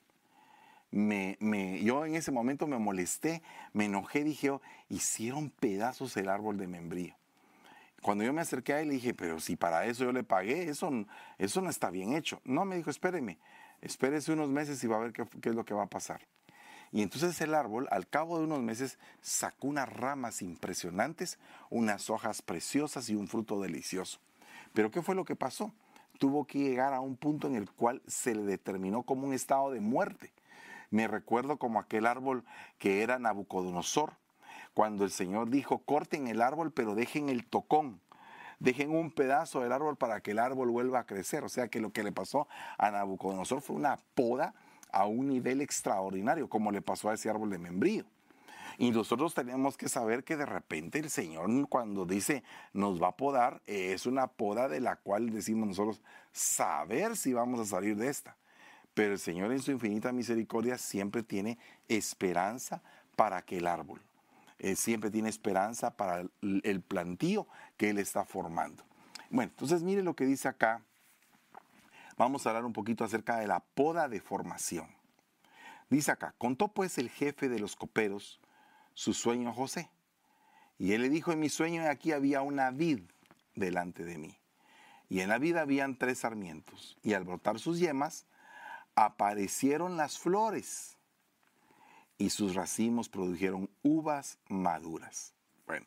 [0.91, 3.41] Me, me, yo en ese momento me molesté,
[3.73, 7.15] me enojé, dije, oh, hicieron pedazos el árbol de membrío.
[8.01, 10.89] Cuando yo me acerqué a él, dije, pero si para eso yo le pagué, eso,
[11.37, 12.39] eso no está bien hecho.
[12.45, 13.39] No, me dijo, espéreme,
[13.81, 16.21] espérese unos meses y va a ver qué es lo que va a pasar.
[16.93, 21.39] Y entonces el árbol, al cabo de unos meses, sacó unas ramas impresionantes,
[21.71, 24.19] unas hojas preciosas y un fruto delicioso.
[24.73, 25.73] Pero ¿qué fue lo que pasó?
[26.19, 29.71] Tuvo que llegar a un punto en el cual se le determinó como un estado
[29.71, 30.33] de muerte.
[30.91, 32.43] Me recuerdo como aquel árbol
[32.77, 34.13] que era Nabucodonosor,
[34.75, 38.01] cuando el Señor dijo, corten el árbol, pero dejen el tocón.
[38.59, 41.43] Dejen un pedazo del árbol para que el árbol vuelva a crecer.
[41.43, 44.53] O sea que lo que le pasó a Nabucodonosor fue una poda
[44.93, 48.05] a un nivel extraordinario, como le pasó a ese árbol de membrío.
[48.77, 53.17] Y nosotros tenemos que saber que de repente el Señor cuando dice nos va a
[53.17, 56.01] podar, es una poda de la cual decimos nosotros
[56.31, 58.35] saber si vamos a salir de esta.
[58.93, 62.81] Pero el Señor en su infinita misericordia siempre tiene esperanza
[63.15, 64.01] para que el árbol.
[64.59, 68.83] Eh, siempre tiene esperanza para el, plantío que Él está formando.
[69.29, 70.81] Bueno, entonces mire lo que dice acá.
[72.17, 74.87] Vamos a hablar un poquito acerca de la poda de formación.
[75.89, 78.39] Dice acá, contó pues el jefe de los coperos
[78.93, 79.89] su sueño a José.
[80.77, 83.01] Y él le dijo, en mi sueño aquí había una vid
[83.55, 84.37] delante de mí.
[85.09, 86.97] Y en la vid habían tres sarmientos.
[87.03, 88.25] Y al brotar sus yemas,
[88.95, 90.97] aparecieron las flores.
[92.17, 95.33] Y sus racimos produjeron uvas maduras.
[95.65, 95.85] Bueno,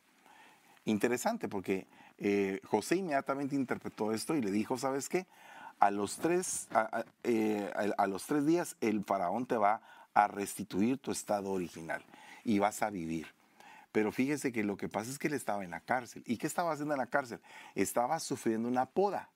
[0.85, 1.87] interesante porque
[2.17, 5.27] eh, José inmediatamente interpretó esto y le dijo, ¿sabes qué?
[5.79, 6.67] A los, tres,
[7.23, 9.81] eh, a los tres días el faraón te va
[10.13, 12.03] a restituir tu estado original
[12.43, 13.27] y vas a vivir.
[13.91, 16.23] Pero fíjese que lo que pasa es que él estaba en la cárcel.
[16.25, 17.39] ¿Y qué estaba haciendo en la cárcel?
[17.75, 19.29] Estaba sufriendo una poda.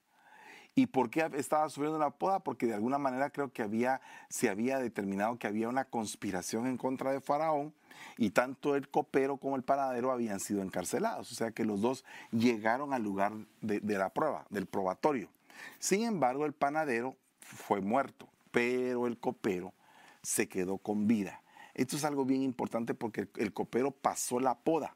[0.73, 2.39] ¿Y por qué estaba sufriendo una poda?
[2.39, 6.77] Porque de alguna manera creo que había, se había determinado que había una conspiración en
[6.77, 7.73] contra de Faraón
[8.17, 11.31] y tanto el copero como el panadero habían sido encarcelados.
[11.31, 15.29] O sea que los dos llegaron al lugar de, de la prueba, del probatorio.
[15.79, 19.73] Sin embargo, el panadero fue muerto, pero el copero
[20.21, 21.41] se quedó con vida.
[21.73, 24.95] Esto es algo bien importante porque el copero pasó la poda,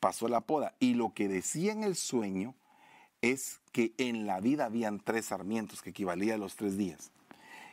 [0.00, 0.74] pasó la poda.
[0.78, 2.54] Y lo que decía en el sueño
[3.22, 7.10] es que en la vida habían tres sarmientos que equivalían a los tres días.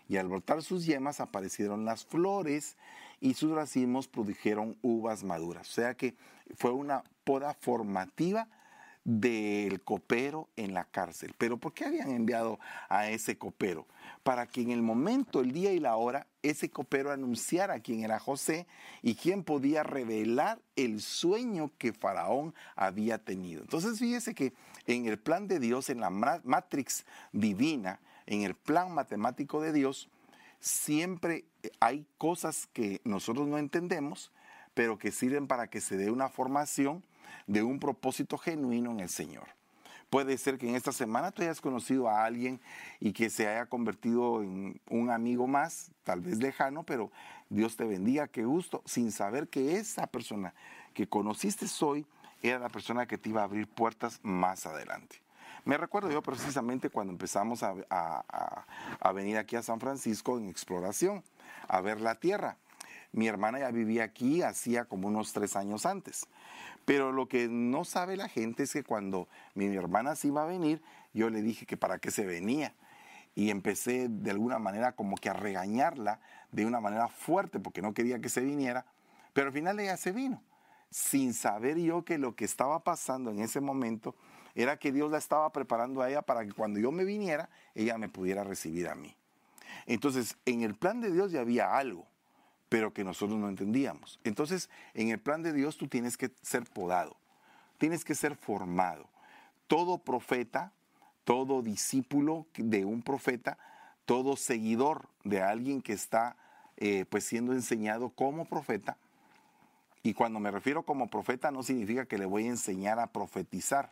[0.07, 2.77] Y al brotar sus yemas aparecieron las flores
[3.19, 5.69] y sus racimos produjeron uvas maduras.
[5.69, 6.15] O sea que
[6.55, 8.47] fue una poda formativa
[9.03, 11.33] del copero en la cárcel.
[11.37, 12.59] Pero ¿por qué habían enviado
[12.89, 13.87] a ese copero?
[14.23, 18.19] Para que en el momento, el día y la hora, ese copero anunciara quién era
[18.19, 18.67] José
[19.01, 23.61] y quién podía revelar el sueño que Faraón había tenido.
[23.61, 24.53] Entonces fíjese que
[24.85, 30.09] en el plan de Dios, en la matrix divina, en el plan matemático de Dios,
[30.59, 31.45] siempre
[31.79, 34.31] hay cosas que nosotros no entendemos,
[34.73, 37.03] pero que sirven para que se dé una formación
[37.47, 39.47] de un propósito genuino en el Señor.
[40.11, 42.59] Puede ser que en esta semana tú hayas conocido a alguien
[42.99, 47.11] y que se haya convertido en un amigo más, tal vez lejano, pero
[47.49, 50.53] Dios te bendiga, qué gusto, sin saber que esa persona
[50.93, 52.05] que conociste hoy
[52.41, 55.21] era la persona que te iba a abrir puertas más adelante.
[55.63, 57.75] Me recuerdo yo precisamente cuando empezamos a,
[58.99, 61.23] a venir aquí a San Francisco en exploración,
[61.69, 62.57] a ver la tierra.
[63.13, 66.27] Mi hermana ya vivía aquí hacía como unos tres años antes.
[66.85, 70.47] Pero lo que no sabe la gente es que cuando mi, hermana se iba a
[70.47, 70.81] venir,
[71.13, 72.73] yo le dije que para qué se venía.
[73.35, 76.19] Y empecé de alguna manera como que a regañarla
[76.51, 78.85] de una manera fuerte porque no quería que se viniera.
[79.33, 80.41] Pero al final ella se vino,
[80.89, 84.15] sin saber yo que lo que estaba pasando en ese momento
[84.55, 87.97] era que Dios la estaba preparando a ella para que cuando yo me viniera, ella
[87.97, 89.15] me pudiera recibir a mí.
[89.85, 92.10] Entonces, en el plan de Dios ya había algo
[92.71, 94.17] pero que nosotros no entendíamos.
[94.23, 97.17] Entonces, en el plan de Dios tú tienes que ser podado,
[97.77, 99.09] tienes que ser formado.
[99.67, 100.71] Todo profeta,
[101.25, 103.57] todo discípulo de un profeta,
[104.05, 106.37] todo seguidor de alguien que está
[106.77, 108.95] eh, pues siendo enseñado como profeta,
[110.01, 113.91] y cuando me refiero como profeta no significa que le voy a enseñar a profetizar,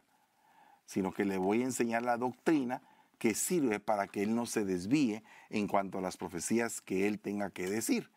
[0.85, 2.81] sino que le voy a enseñar la doctrina
[3.17, 7.19] que sirve para que él no se desvíe en cuanto a las profecías que él
[7.19, 8.09] tenga que decir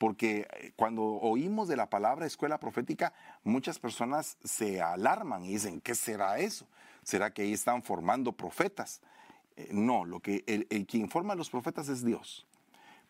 [0.00, 3.12] porque eh, cuando oímos de la palabra escuela profética,
[3.44, 6.66] muchas personas se alarman y dicen, ¿qué será eso?
[7.02, 9.02] ¿Será que ahí están formando profetas?
[9.58, 12.46] Eh, no, lo que el, quien forma a los profetas es Dios.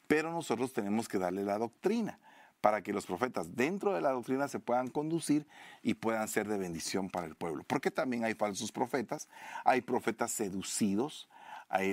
[0.08, 2.18] Pero nosotros tenemos que darle la doctrina
[2.60, 5.46] para que los profetas dentro de la doctrina se puedan conducir
[5.84, 7.62] y puedan ser de bendición para el pueblo.
[7.68, 9.28] Porque también hay falsos profetas,
[9.64, 11.28] hay profetas seducidos,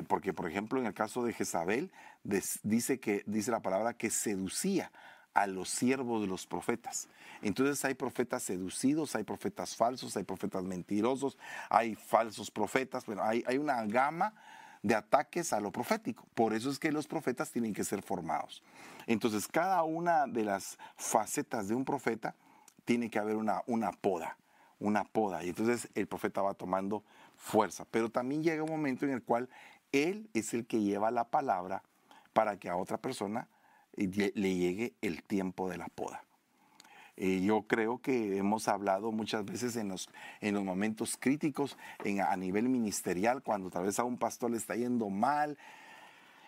[0.07, 1.91] porque, por ejemplo, en el caso de Jezabel,
[2.63, 4.91] dice, que, dice la palabra que seducía
[5.33, 7.07] a los siervos de los profetas.
[7.41, 11.37] Entonces hay profetas seducidos, hay profetas falsos, hay profetas mentirosos,
[11.69, 14.33] hay falsos profetas, bueno, hay, hay una gama
[14.81, 16.25] de ataques a lo profético.
[16.33, 18.63] Por eso es que los profetas tienen que ser formados.
[19.05, 22.35] Entonces, cada una de las facetas de un profeta
[22.83, 24.37] tiene que haber una, una poda,
[24.79, 25.43] una poda.
[25.43, 27.03] Y entonces el profeta va tomando
[27.35, 27.85] fuerza.
[27.91, 29.49] Pero también llega un momento en el cual
[29.91, 31.83] él es el que lleva la palabra
[32.37, 33.47] para que a otra persona
[33.93, 36.23] eh, le llegue el tiempo de la poda.
[37.15, 40.07] Eh, yo creo que hemos hablado muchas veces en los,
[40.39, 44.57] en los momentos críticos en, a nivel ministerial, cuando tal vez a un pastor le
[44.57, 45.57] está yendo mal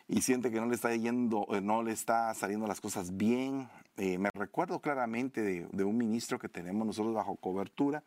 [0.08, 3.68] y siente que no le está yendo, eh, no le está saliendo las cosas bien.
[3.98, 8.04] me recuerdo claramente de, un ministro que tenemos nosotros bajo cobertura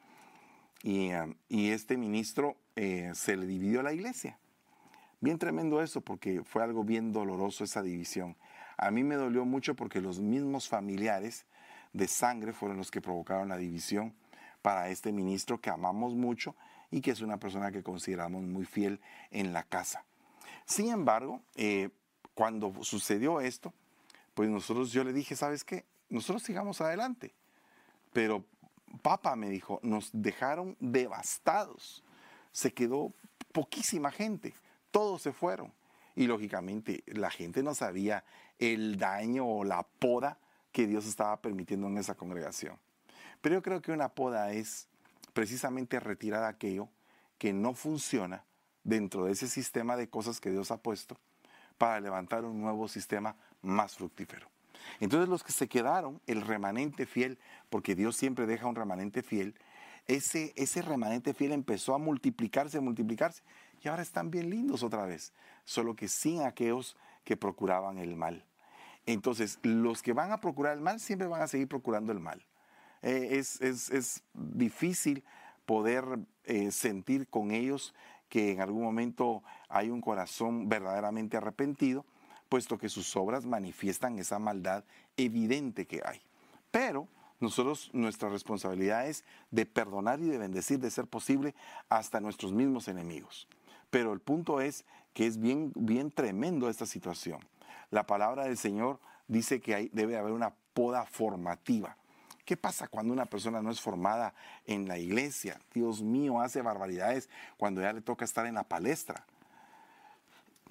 [0.84, 1.10] y,
[1.48, 4.38] y este ministro eh, se le dividió la iglesia.
[5.22, 8.36] Bien tremendo eso, porque fue algo bien doloroso esa división.
[8.76, 11.46] A mí me dolió mucho porque los mismos familiares
[11.92, 14.16] de sangre fueron los que provocaron la división
[14.62, 16.56] para este ministro que amamos mucho
[16.90, 20.04] y que es una persona que consideramos muy fiel en la casa.
[20.64, 21.90] Sin embargo, eh,
[22.34, 23.72] cuando sucedió esto,
[24.34, 25.84] pues nosotros, yo le dije, ¿sabes qué?
[26.08, 27.32] Nosotros sigamos adelante.
[28.12, 28.44] Pero
[29.02, 32.02] papá me dijo, nos dejaron devastados.
[32.50, 33.12] Se quedó
[33.52, 34.52] poquísima gente,
[34.92, 35.72] todos se fueron.
[36.14, 38.24] Y lógicamente la gente no sabía
[38.58, 40.38] el daño o la poda
[40.70, 42.78] que Dios estaba permitiendo en esa congregación.
[43.40, 44.88] Pero yo creo que una poda es
[45.32, 46.88] precisamente retirar aquello
[47.38, 48.44] que no funciona
[48.84, 51.18] dentro de ese sistema de cosas que Dios ha puesto
[51.78, 54.46] para levantar un nuevo sistema más fructífero.
[55.00, 57.38] Entonces los que se quedaron, el remanente fiel,
[57.70, 59.54] porque Dios siempre deja un remanente fiel,
[60.06, 63.42] ese, ese remanente fiel empezó a multiplicarse, multiplicarse,
[63.82, 65.32] y ahora están bien lindos otra vez,
[65.64, 68.44] solo que sin aquellos que procuraban el mal.
[69.06, 72.44] Entonces, los que van a procurar el mal siempre van a seguir procurando el mal.
[73.02, 75.24] Eh, es, es, difícil
[75.66, 76.04] poder
[76.44, 77.94] eh, sentir con ellos
[78.28, 82.06] que en algún momento hay un corazón verdaderamente arrepentido,
[82.48, 84.84] puesto que sus obras manifiestan esa maldad
[85.16, 86.22] evidente que hay.
[86.70, 87.08] Pero
[87.40, 91.54] nosotros, nuestra responsabilidad es de perdonar y de bendecir, de ser posible,
[91.88, 93.48] hasta nuestros mismos enemigos.
[93.92, 97.38] Pero el punto es que es bien, bien tremendo esta situación.
[97.92, 101.96] La palabra del Señor dice que debe haber una poda formativa.
[102.44, 104.34] ¿Qué pasa cuando una persona no es formada
[104.66, 105.60] en la iglesia?
[105.72, 109.24] Dios mío, hace barbaridades cuando ya le toca estar en la palestra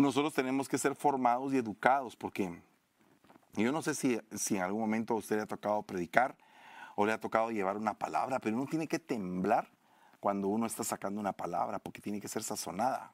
[0.02, 2.62] nosotros tenemos que ser formados y educados, porque
[3.54, 6.36] yo no sé si, si en algún momento a usted le ha tocado predicar
[6.96, 9.70] o le ha tocado llevar una palabra, pero uno tiene que temblar
[10.22, 13.12] cuando uno está sacando una palabra, porque tiene que ser sazonada.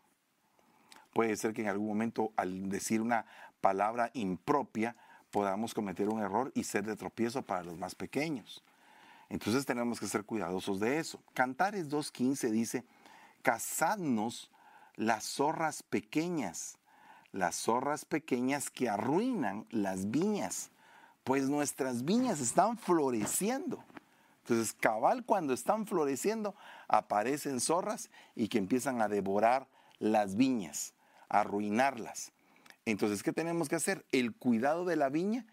[1.13, 3.25] Puede ser que en algún momento al decir una
[3.61, 4.95] palabra impropia
[5.31, 8.61] podamos cometer un error y ser de tropiezo para los más pequeños.
[9.29, 11.19] Entonces tenemos que ser cuidadosos de eso.
[11.33, 12.85] Cantares 2.15 dice,
[13.41, 14.51] casadnos
[14.95, 16.77] las zorras pequeñas,
[17.31, 20.71] las zorras pequeñas que arruinan las viñas,
[21.23, 23.83] pues nuestras viñas están floreciendo.
[24.47, 26.55] Entonces, cabal, cuando están floreciendo,
[26.87, 29.67] aparecen zorras y que empiezan a devorar
[29.99, 30.93] las viñas,
[31.27, 32.31] a arruinarlas.
[32.85, 34.05] Entonces, ¿qué tenemos que hacer?
[34.13, 35.45] El cuidado de la viña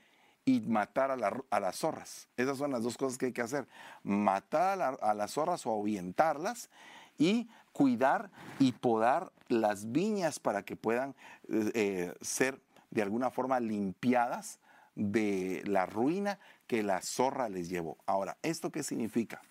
[0.45, 1.17] y matar a,
[1.61, 2.29] las zorras.
[2.37, 3.67] Esas son las dos cosas que hay que hacer.
[4.05, 6.71] Matar a, las zorras o ahuyentarlas
[7.19, 8.31] y cuidar
[8.61, 11.17] y podar las viñas para que puedan
[11.49, 12.61] eh, eh, ser
[12.93, 14.61] de alguna forma limpiadas
[14.95, 17.99] de la ruina que la zorra les llevó.
[18.07, 19.43] Ahora, ¿esto qué significa?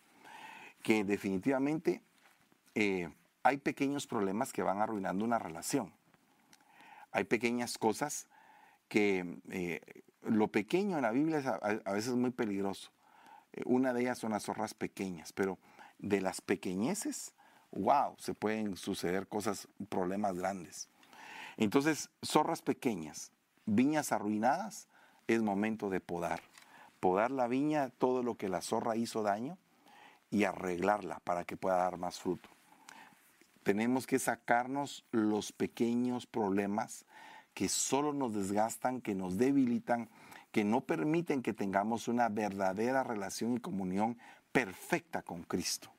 [0.82, 2.02] Que definitivamente
[2.76, 3.10] eh,
[3.43, 5.93] hay pequeños problemas que van arruinando una relación.
[7.12, 8.28] Hay pequeñas cosas
[8.88, 9.80] que
[10.23, 12.91] lo pequeño en la Biblia es a, veces es muy peligroso.
[13.65, 15.60] Una de ellas son las zorras pequeñas, pero
[15.99, 17.34] de las pequeñeces
[17.76, 20.89] wow, se pueden suceder cosas, problemas grandes.
[21.58, 23.32] Entonces, zorras pequeñas,
[23.65, 24.88] viñas arruinadas,
[25.28, 26.41] es momento de podar.
[27.03, 29.57] Podar la viña, todo lo que la zorra hizo daño,
[30.31, 32.47] y arreglarla para que pueda dar más fruto.
[33.63, 37.05] Tenemos que sacarnos los pequeños problemas
[37.53, 40.07] que solo nos desgastan, que nos debilitan,
[40.53, 44.17] que no permiten que tengamos una verdadera relación y comunión
[44.53, 45.92] perfecta con Cristo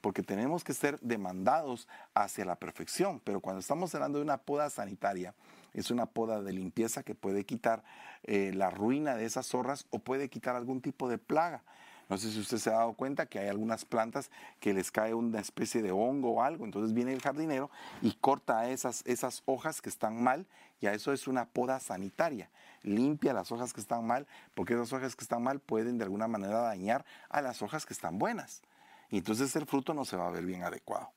[0.00, 3.20] porque tenemos que ser demandados hacia la perfección.
[3.24, 5.34] Pero cuando estamos hablando de una poda sanitaria,
[5.74, 7.84] es una poda de limpieza que puede quitar
[8.24, 11.62] eh, la ruina de esas zorras o puede quitar algún tipo de plaga.
[12.08, 14.30] No sé si usted se ha dado cuenta que hay algunas plantas
[14.60, 16.64] que les cae una especie de hongo o algo.
[16.64, 20.46] Entonces viene el jardinero y corta esas, esas hojas que están mal
[20.80, 22.48] y a eso es una poda sanitaria.
[22.82, 26.28] Limpia las hojas que están mal porque esas hojas que están mal pueden de alguna
[26.28, 28.62] manera dañar a las hojas que están buenas
[29.10, 31.12] y entonces el fruto no se va a ver bien adecuado.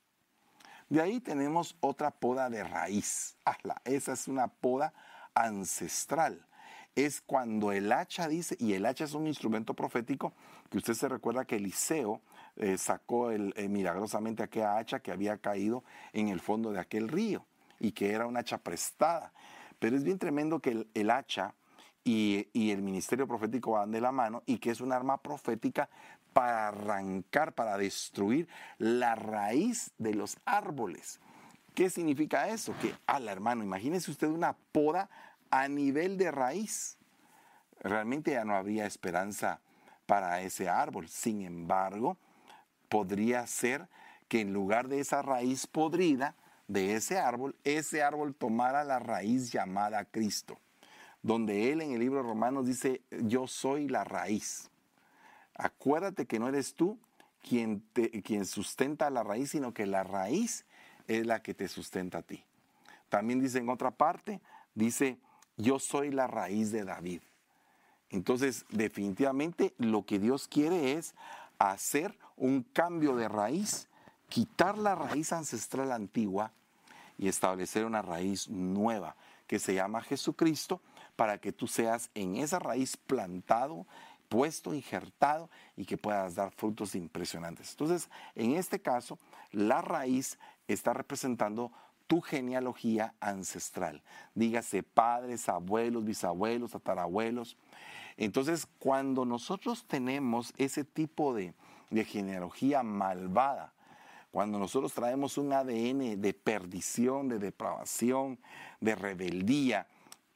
[0.89, 3.38] De ahí tenemos otra poda de raíz.
[3.86, 4.94] esa es una poda
[5.34, 6.46] ancestral.
[6.96, 10.34] Es cuando el hacha dice, y el hacha es un instrumento profético,
[10.70, 12.22] que usted se recuerda que Eliseo
[12.58, 17.08] eh, sacó el, eh, milagrosamente aquella hacha que había caído en el fondo de aquel
[17.08, 17.46] río
[17.80, 19.32] y que era una hacha prestada.
[19.80, 21.56] Pero es bien tremendo que el, hacha
[22.04, 25.89] y, y, el ministerio profético van de la mano y que es un arma profética
[26.34, 31.19] para arrancar, para destruir la raíz de los árboles.
[31.73, 32.73] ¿Qué significa eso?
[32.82, 35.09] Que, ala hermano, imagínese usted una poda
[35.49, 36.97] a nivel de raíz.
[37.79, 39.59] Realmente ya no habría esperanza
[40.05, 41.07] para ese árbol.
[41.07, 42.17] Sin embargo,
[42.89, 43.88] podría ser
[44.27, 46.36] que en lugar de esa raíz podrida
[46.67, 50.57] de ese árbol, ese árbol tomara la raíz llamada Cristo,
[51.21, 54.70] donde él en el libro de Romanos dice, yo soy la raíz.
[55.56, 56.97] Acuérdate que no eres tú
[57.41, 57.84] quien,
[58.24, 60.66] quien sustenta la raíz, sino que la raíz
[61.08, 62.43] es la que te sustenta a ti.
[63.10, 64.41] También dice en otra parte,
[64.74, 65.18] dice,
[65.58, 67.22] yo soy la raíz de David.
[68.10, 71.14] Entonces, definitivamente lo que Dios quiere es
[71.58, 73.88] hacer un cambio de raíz,
[74.30, 76.52] quitar la raíz ancestral antigua
[77.18, 79.16] y establecer una raíz nueva
[79.47, 80.82] que se llama Jesucristo
[81.16, 83.86] para que tú seas en esa raíz plantado,
[84.32, 87.71] puesto, injertado y que puedas dar frutos impresionantes.
[87.71, 89.19] Entonces, en este caso,
[89.51, 91.73] la raíz está representando
[92.07, 94.01] tu genealogía ancestral.
[94.34, 97.57] Dígase padres, abuelos, bisabuelos, tatarabuelos.
[98.15, 101.53] Entonces, cuando nosotros tenemos ese tipo de,
[101.89, 103.73] de genealogía malvada,
[104.32, 108.39] cuando nosotros traemos un ADN de perdición, de depravación,
[108.79, 109.88] de rebeldía,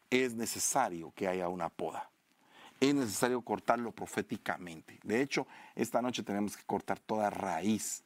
[0.09, 2.09] es necesario que haya una poda.
[2.79, 4.99] Es necesario cortarlo proféticamente.
[5.03, 8.03] De hecho, esta noche tenemos que cortar toda raíz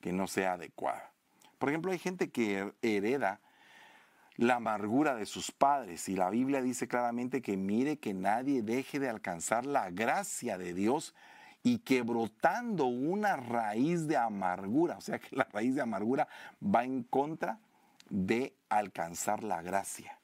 [0.00, 1.10] que no sea adecuada.
[1.58, 3.40] Por ejemplo, hay gente que hereda
[4.36, 8.98] la amargura de sus padres y la Biblia dice claramente que mire que nadie deje
[8.98, 11.14] de alcanzar la gracia de Dios
[11.62, 16.28] y que brotando una raíz de amargura, o sea que la raíz de amargura
[16.62, 17.58] va en contra
[18.10, 20.18] de alcanzar la gracia.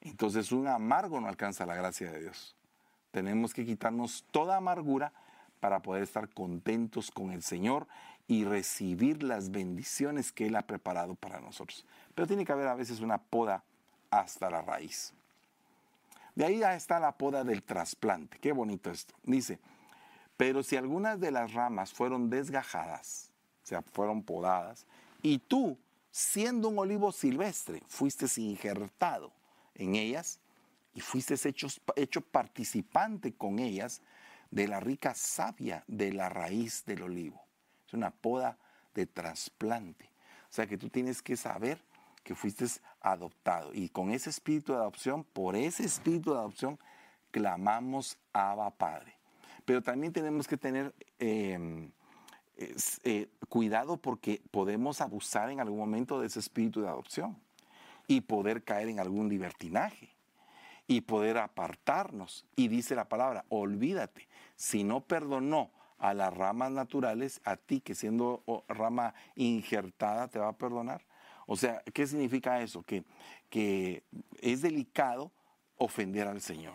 [0.00, 2.56] Entonces un amargo no alcanza la gracia de Dios.
[3.10, 5.12] Tenemos que quitarnos toda amargura
[5.60, 7.86] para poder estar contentos con el Señor
[8.26, 11.84] y recibir las bendiciones que Él ha preparado para nosotros.
[12.14, 13.62] Pero tiene que haber a veces una poda
[14.10, 15.12] hasta la raíz.
[16.34, 18.38] De ahí ya está la poda del trasplante.
[18.38, 19.14] Qué bonito esto.
[19.24, 19.58] Dice,
[20.36, 23.30] pero si algunas de las ramas fueron desgajadas,
[23.62, 24.86] o sea, fueron podadas,
[25.22, 25.76] y tú,
[26.10, 29.32] siendo un olivo silvestre, fuiste injertado
[29.74, 30.38] en ellas
[30.94, 31.34] y fuiste
[31.96, 34.02] hecho, participante con ellas
[34.50, 37.40] de la rica savia de la raíz del olivo.
[37.86, 38.58] Es una poda
[38.94, 40.10] de trasplante.
[40.50, 41.80] O sea que tú tienes que saber
[42.24, 42.66] que fuiste
[43.00, 43.72] adoptado.
[43.72, 46.78] Y con ese espíritu de adopción, por ese espíritu de adopción,
[47.30, 49.14] clamamos Abba Padre.
[49.64, 51.92] Pero también tenemos que tener em,
[52.56, 57.40] eh, cuidado porque podemos abusar en algún momento de ese espíritu de adopción
[58.08, 60.19] y poder caer en algún libertinaje
[60.90, 62.44] y poder apartarnos.
[62.56, 67.94] Y dice la palabra, olvídate, si no perdonó a las ramas naturales, a ti que
[67.94, 71.02] siendo rama injertada te va a perdonar.
[71.46, 72.82] O sea, ¿qué significa eso?
[72.82, 73.04] Que,
[73.48, 74.02] que
[74.40, 75.30] es delicado
[75.76, 76.74] ofender al Señor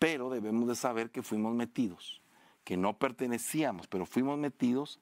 [0.00, 2.22] pero debemos de saber que fuimos metidos,
[2.64, 4.98] que no pertenecíamos, pero fuimos metidos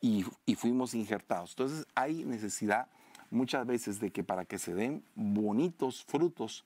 [0.00, 0.24] y,
[0.54, 1.50] fuimos injertados.
[1.50, 2.86] Entonces hay necesidad
[3.28, 6.64] muchas veces de que para que se den bonitos frutos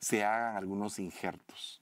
[0.00, 1.80] se hagan algunos injertos.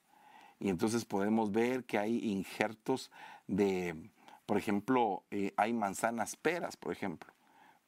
[0.58, 3.10] Y entonces podemos ver que hay injertos
[3.46, 4.10] de,
[4.46, 7.32] por ejemplo, eh, hay manzanas peras, por ejemplo.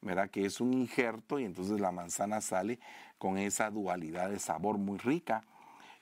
[0.01, 0.29] ¿verdad?
[0.29, 2.79] Que es un injerto y entonces la manzana sale
[3.17, 5.43] con esa dualidad de sabor muy rica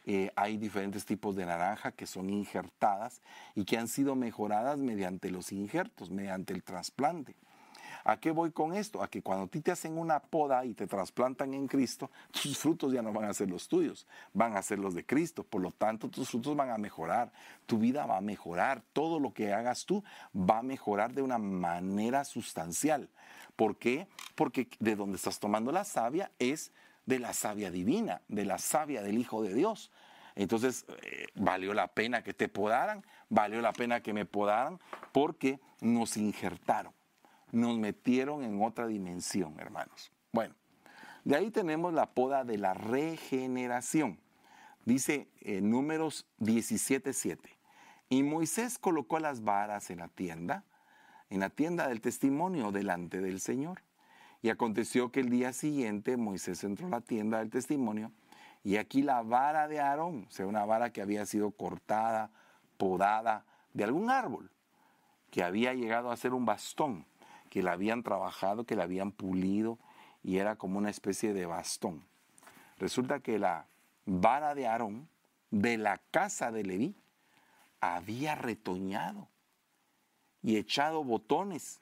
[0.10, 3.22] eh, hay diferentes tipos de naranja que son injertadas
[3.56, 7.36] y que han sido mejoradas mediante los injertos, mediante el trasplante.
[8.08, 9.04] ¿A qué voy con esto?
[9.04, 12.58] A que cuando a ti te hacen una poda y te trasplantan en Cristo, tus
[12.58, 15.44] frutos ya no van a ser los tuyos, van a ser los de Cristo.
[15.44, 17.34] Por lo tanto, tus frutos van a mejorar,
[17.66, 21.38] tu vida va a mejorar, todo lo que hagas tú va a mejorar de una
[21.38, 23.10] manera sustancial.
[23.58, 24.08] ¿Por qué?
[24.36, 26.72] Porque de donde estás tomando la savia es
[27.06, 29.92] de la savia divina, de la savia del Hijo de Dios.
[30.36, 34.80] Entonces, eh, valió la pena que te podaran, valió la pena que me podaran,
[35.12, 36.94] porque nos injertaron,
[37.52, 40.12] nos metieron en otra dimensión, hermanos.
[40.32, 40.56] Bueno,
[41.24, 44.20] de ahí tenemos la poda de la regeneración.
[44.86, 47.40] Dice en números 17.7.
[48.10, 50.64] Y Moisés colocó las varas en la tienda,
[51.30, 53.82] en la tienda del testimonio delante del Señor.
[54.42, 58.12] Y aconteció que el día siguiente Moisés entró a la tienda del testimonio
[58.68, 62.32] y aquí la vara de Aarón, o sea, una vara que había sido cortada,
[62.78, 64.52] podada de algún árbol,
[65.32, 67.06] que había llegado a ser un bastón,
[67.50, 69.78] que la habían trabajado, que la habían pulido
[70.24, 72.04] y era como una especie de bastón.
[72.78, 73.66] Resulta que la
[74.06, 75.08] vara de Aarón
[75.52, 76.96] de la casa de Leví
[77.80, 79.28] había retoñado
[80.42, 81.82] y echado botones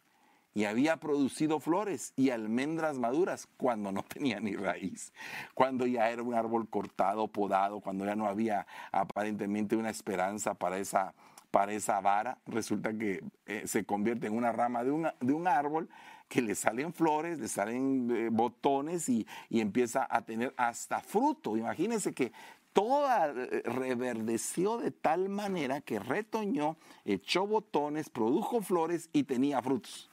[0.53, 5.13] y había producido flores y almendras maduras cuando no tenía ni raíz,
[5.53, 10.78] cuando ya era un árbol cortado, podado, cuando ya no había aparentemente una esperanza para
[10.78, 11.13] esa,
[11.56, 15.88] para esa vara, resulta que eh, se convierte en una rama de, de un árbol
[16.28, 21.56] que le salen flores, le salen eh, botones y, y empieza a tener hasta fruto.
[21.56, 22.34] Imagínense que
[22.74, 26.76] toda eh, reverdeció de tal manera que retoñó,
[27.06, 30.12] echó botones, produjo flores y tenía frutos.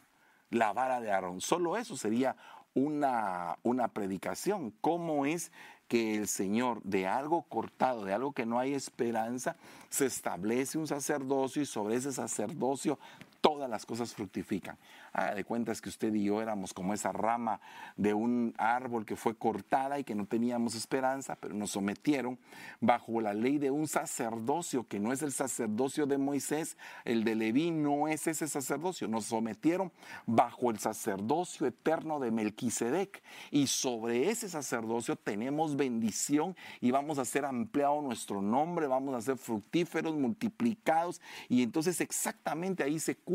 [0.48, 1.40] La vara de Aarón.
[1.40, 2.36] Solo eso sería
[2.74, 4.72] una, una predicación.
[4.80, 5.52] ¿Cómo es
[5.88, 9.56] que el Señor de algo cortado, de algo que no hay esperanza,
[9.90, 12.98] se establece un sacerdocio y sobre ese sacerdocio
[13.42, 14.78] todas las cosas fructifican.
[15.12, 17.60] Ah, de cuentas que usted y yo éramos como esa rama
[17.96, 22.38] de un árbol que fue cortada y que no teníamos esperanza, pero nos sometieron
[22.80, 27.34] bajo la ley de un sacerdocio que no es el sacerdocio de Moisés, el de
[27.34, 29.92] Leví no es ese sacerdocio, nos sometieron
[30.24, 33.22] bajo el sacerdocio eterno de Melquisedec.
[33.50, 39.20] Y sobre ese sacerdocio tenemos bendición y vamos a ser ampliado nuestro nombre, vamos a
[39.20, 41.20] ser fructíferos, multiplicados.
[41.48, 43.31] Y entonces exactamente ahí se cumple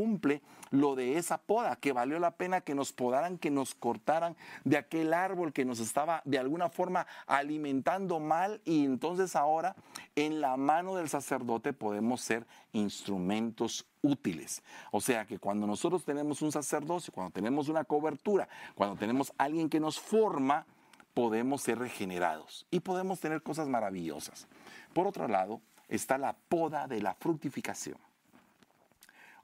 [0.70, 4.78] lo de esa poda, que valió la pena que nos podaran, que nos cortaran de
[4.78, 9.76] aquel árbol que nos estaba de alguna forma alimentando mal y entonces ahora
[10.16, 14.62] en la mano del sacerdote podemos ser instrumentos útiles.
[14.92, 19.70] O sea que cuando nosotros tenemos un sacerdocio, cuando tenemos una cobertura, cuando tenemos alguien
[19.70, 20.66] que nos forma,
[21.14, 24.48] podemos ser regenerados y podemos tener cosas maravillosas.
[24.94, 27.98] Por otro lado, está la poda de la fructificación.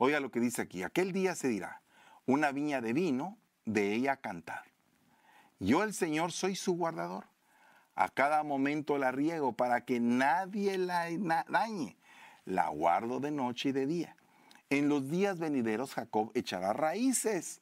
[0.06, 1.82] Oiga lo que dice aquí, aquel día se dirá,
[2.26, 4.66] una viña de vino, de ella cantar.
[5.62, 7.28] Yo el Señor soy su guardador.
[7.96, 11.06] A cada momento la riego para que nadie la
[11.48, 11.96] dañe.
[12.44, 14.18] La guardo de noche y de día.
[14.70, 17.62] En los días venideros Jacob echará raíces.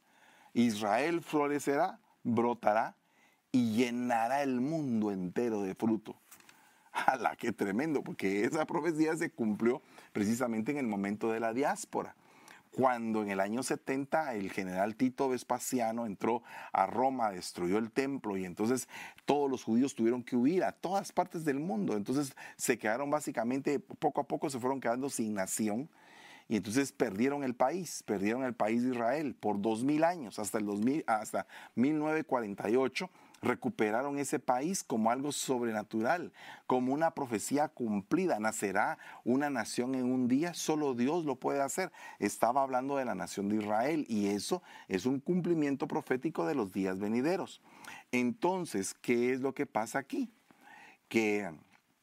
[0.56, 2.96] Israel florecerá, brotará
[3.52, 6.16] y llenará el mundo entero de fruto.
[6.92, 8.04] ¡Hala, qué tremendo!
[8.04, 12.16] Porque esa profecía se cumplió precisamente en el momento de la diáspora
[12.72, 16.42] cuando en el año 70 el general Tito Vespasiano entró
[16.72, 18.88] a Roma, destruyó el templo y entonces
[19.26, 21.96] todos los judíos tuvieron que huir a todas partes del mundo.
[21.96, 25.90] Entonces se quedaron básicamente, poco a poco se fueron quedando sin nación.
[26.48, 30.58] Y entonces perdieron el país, perdieron el país de Israel por dos mil años, hasta,
[30.58, 33.10] el 2000, hasta 1948
[33.42, 36.32] recuperaron ese país como algo sobrenatural,
[36.68, 38.40] como una profecía cumplida.
[38.40, 41.92] Nacerá una nación en un día, solo Dios lo puede hacer.
[42.20, 46.72] Estaba hablando de la nación de Israel y eso es un cumplimiento profético de los
[46.72, 47.62] días venideros.
[48.12, 50.32] Entonces, ¿qué es lo que pasa aquí?
[51.08, 51.52] Que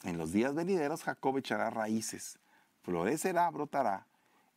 [0.02, 2.38] en los días venideros Jacob echará raíces,
[2.82, 4.07] florecerá, brotará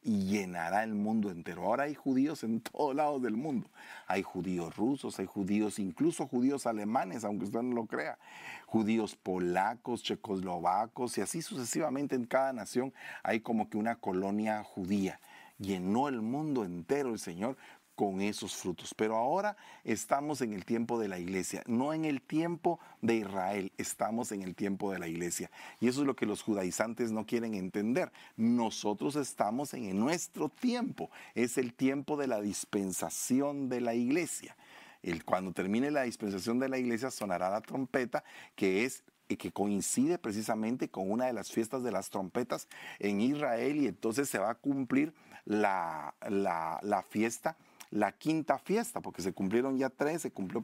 [0.04, 1.64] y llenará el mundo entero.
[1.64, 3.68] Ahora hay judíos en todos lados del mundo.
[4.08, 8.18] Hay judíos rusos, hay judíos, incluso judíos alemanes, aunque usted no lo crea,
[8.66, 12.94] judíos polacos, checoslovacos y así sucesivamente en cada nación
[13.24, 15.20] hay como que una colonia judía.
[15.60, 17.56] Llenó el mundo entero el Señor
[17.96, 18.94] con esos frutos.
[18.96, 23.72] Pero ahora estamos en el tiempo de la iglesia, no en el tiempo de Israel,
[23.78, 25.52] estamos en el tiempo de la iglesia.
[25.80, 28.12] Y eso es lo que los judaizantes no quieren entender.
[28.36, 34.56] Nosotros estamos en nuestro tiempo, es el tiempo de la dispensación de la iglesia.
[35.04, 38.24] El, cuando termine la dispensación de la iglesia sonará la trompeta,
[38.56, 39.04] que es
[39.38, 42.68] que coincide precisamente con una de las fiestas de las trompetas
[43.00, 45.14] en Israel y entonces se va a cumplir
[45.46, 47.58] la, la fiesta
[47.92, 50.64] la quinta fiesta, porque se cumplieron ya tres, se cumplió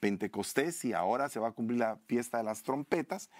[0.00, 3.30] Pentecostés y ahora se va a cumplir la fiesta de las trompetas.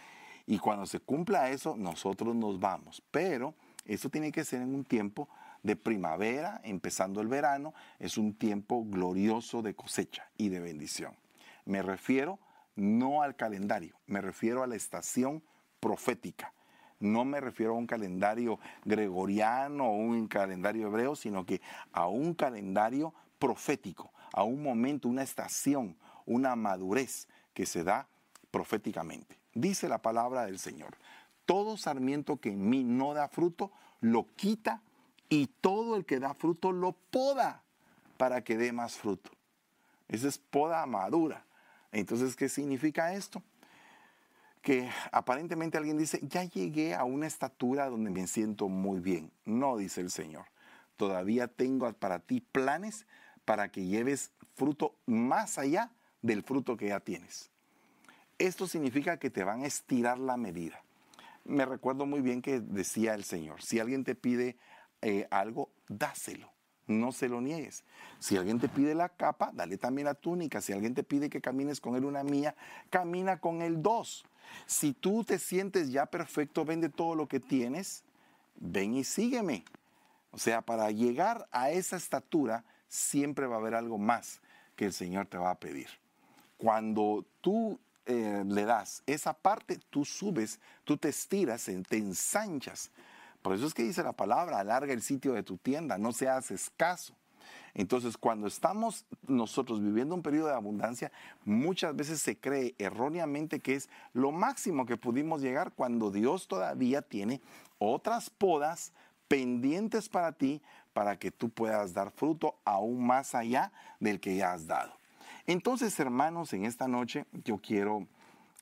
[0.47, 3.03] Y cuando se cumpla eso, nosotros nos vamos.
[3.11, 3.55] Pero
[3.85, 5.29] eso tiene que ser en un tiempo
[5.63, 11.17] de primavera, empezando el verano, es un tiempo glorioso de cosecha y de bendición.
[11.65, 12.39] Me refiero
[12.77, 15.43] no al calendario, me refiero a la estación
[15.81, 16.53] profética.
[16.99, 21.61] No me refiero a un calendario gregoriano o un calendario hebreo, sino que
[21.93, 28.09] a un calendario profético, a un momento, una estación, una madurez que se da
[28.51, 29.39] proféticamente.
[29.55, 30.97] Dice la palabra del Señor,
[31.45, 33.71] todo sarmiento que en mí no da fruto,
[34.01, 34.83] lo quita
[35.29, 37.63] y todo el que da fruto lo poda
[38.17, 39.31] para que dé más fruto.
[40.09, 41.45] Esa es poda madura.
[41.93, 43.43] Entonces, ¿qué significa esto?
[44.67, 49.31] Que aparentemente alguien dice, ya llegué a una estatura donde me siento muy bien.
[49.45, 50.47] No, dice el Señor.
[50.97, 53.07] Todavía tengo para ti planes
[53.45, 57.53] para que lleves fruto más allá del fruto que ya tienes.
[58.39, 60.83] Esto significa que te van a estirar la medida.
[61.45, 64.57] Me recuerdo muy bien que decía el Señor, si alguien te pide
[65.01, 66.51] eh, algo, dáselo
[66.89, 67.85] no se lo niegues.
[68.19, 70.61] Si alguien te pide la capa, dale también la túnica.
[70.61, 72.55] Si alguien te pide que camines con él una mía,
[72.91, 74.25] camina con él dos.
[74.67, 78.03] Si tú te sientes ya perfecto, vende todo lo que tienes,
[78.57, 79.65] ven y sígueme.
[80.31, 84.41] O sea, para llegar a esa estatura, siempre va a haber algo más
[84.75, 85.89] que el Señor te va a pedir.
[86.59, 92.91] Cuando tú eh, le das, esa parte tú subes, tú te estiras, te ensanchas.
[93.43, 96.51] Por eso es que dice la palabra, alarga el sitio de tu tienda, no seas
[96.51, 97.15] escaso.
[97.75, 101.13] Entonces, cuando estamos nosotros viviendo un periodo de abundancia,
[101.45, 107.03] muchas veces se cree erróneamente que es lo máximo que pudimos llegar cuando Dios todavía
[107.03, 107.41] tiene
[107.79, 108.93] otras podas
[109.29, 114.53] pendientes para ti para que tú puedas dar fruto aún más allá del que ya
[114.53, 114.93] has dado.
[115.47, 118.07] Entonces, hermanos, en esta noche yo quiero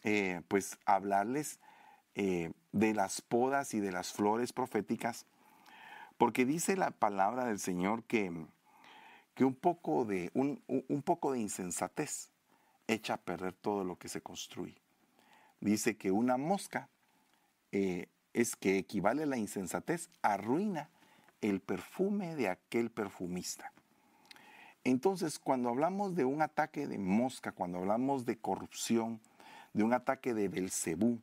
[0.03, 1.61] eh, pues hablarles
[2.15, 5.27] eh, de las podas y de las flores proféticas,
[6.19, 8.33] porque dice la palabra del Señor que
[9.35, 12.31] que un poco de, un, poco de insensatez
[12.87, 14.77] echa a perder todo lo que se construye.
[15.61, 16.89] Dice que una mosca
[17.73, 20.91] eh, es que equivale a la insensatez, arruina
[21.41, 23.73] el perfume de aquel perfumista.
[24.85, 29.21] Entonces, cuando hablamos de un ataque de mosca, cuando hablamos de corrupción,
[29.73, 31.21] de un ataque de Belcebú,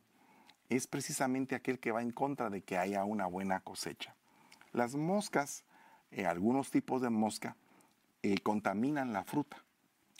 [0.69, 4.15] es precisamente aquel que va en contra de que haya una buena cosecha.
[4.73, 5.63] Las moscas,
[6.11, 7.55] eh, algunos tipos de mosca,
[8.23, 9.63] eh, contaminan la fruta,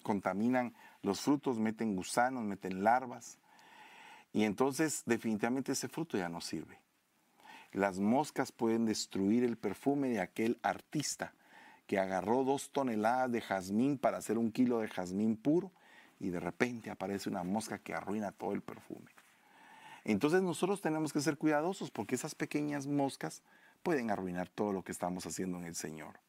[0.02, 0.74] contaminan
[1.04, 3.38] los frutos, meten gusanos, meten larvas,
[4.34, 6.80] y entonces definitivamente ese fruto ya no sirve.
[7.74, 11.34] Las moscas pueden destruir el perfume de aquel artista
[11.86, 15.72] que agarró dos toneladas de jazmín para hacer un kilo de jazmín puro
[16.20, 19.12] y de repente aparece una mosca que arruina todo el perfume.
[20.04, 23.44] Entonces nosotros tenemos que ser cuidadosos porque esas pequeñas moscas
[23.84, 26.20] pueden arruinar todo lo que estamos haciendo en el Señor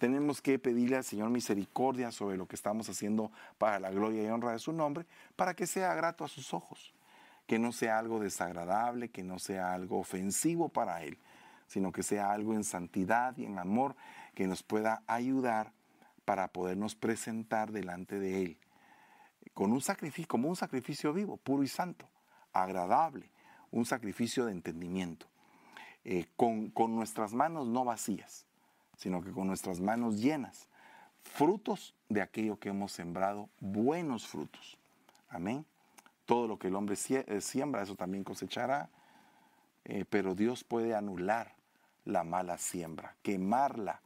[0.00, 4.28] tenemos que pedirle al Señor misericordia sobre lo que estamos haciendo para la gloria y
[4.28, 5.04] honra de su nombre,
[5.36, 6.94] para que sea grato a sus ojos,
[7.46, 11.18] que no sea algo desagradable, que no sea algo ofensivo para Él,
[11.66, 13.94] sino que sea algo en santidad y en amor
[14.34, 15.70] que nos pueda ayudar
[16.24, 18.58] para podernos presentar delante de Él,
[19.52, 22.08] con un sacrificio, como un sacrificio vivo, puro y santo,
[22.54, 23.30] agradable,
[23.70, 25.26] un sacrificio de entendimiento,
[26.04, 28.46] eh, con, con nuestras manos no vacías
[29.00, 30.68] sino que con nuestras manos llenas,
[31.22, 34.76] frutos de aquello que hemos sembrado, buenos frutos.
[35.30, 35.64] Amén.
[36.26, 38.90] Todo lo que el hombre eh, siembra, eso también cosechará,
[39.86, 41.54] eh, pero Dios puede anular
[42.04, 44.02] la mala siembra, quemarla,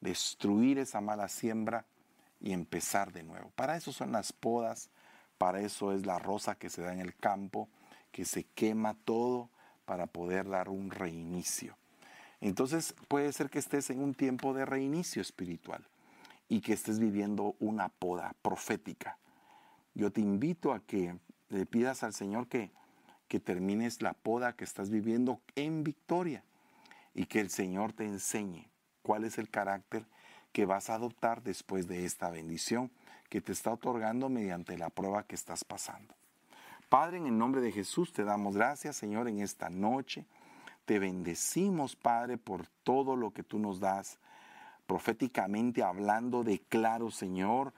[0.00, 1.84] destruir esa mala siembra
[2.40, 3.52] y empezar de nuevo.
[3.54, 4.88] Para eso son las podas,
[5.36, 7.68] para eso es la rosa que se da en el campo,
[8.10, 9.50] que se quema todo
[9.84, 11.76] para poder dar un reinicio.
[12.42, 15.86] Entonces puede ser que estés en un tiempo de reinicio espiritual
[16.48, 19.16] y que estés viviendo una poda profética.
[19.94, 21.16] Yo te invito a que
[21.50, 22.72] le pidas al Señor que,
[23.28, 26.42] que termines la poda que estás viviendo en victoria
[27.14, 28.68] y que el Señor te enseñe
[29.02, 30.04] cuál es el carácter
[30.52, 32.90] que vas a adoptar después de esta bendición
[33.28, 36.12] que te está otorgando mediante la prueba que estás pasando.
[36.88, 40.26] Padre, en el nombre de Jesús te damos gracias, Señor, en esta noche.
[40.84, 44.18] Te bendecimos, Padre, por todo lo que tú nos das.
[44.86, 47.72] Proféticamente hablando, declaro, Señor,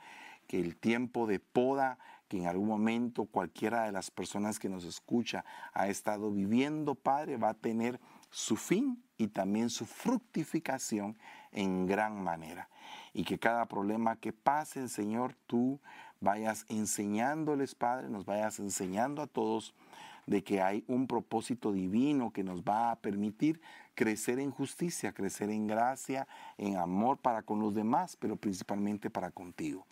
[0.46, 1.98] que el tiempo de poda
[2.28, 7.36] que en algún momento cualquiera de las personas que nos escucha ha estado viviendo, Padre,
[7.36, 8.00] va a tener
[8.30, 11.16] su fin y también su fructificación
[11.52, 12.68] en gran manera.
[13.12, 15.80] Y que cada problema que pasen, Señor, tú
[16.20, 19.74] vayas enseñándoles, Padre, nos vayas enseñando a todos
[20.26, 23.60] de que hay un propósito divino que nos va a permitir
[23.94, 26.26] crecer en justicia, crecer en gracia,
[26.58, 29.86] en amor para con los demás, pero principalmente para contigo.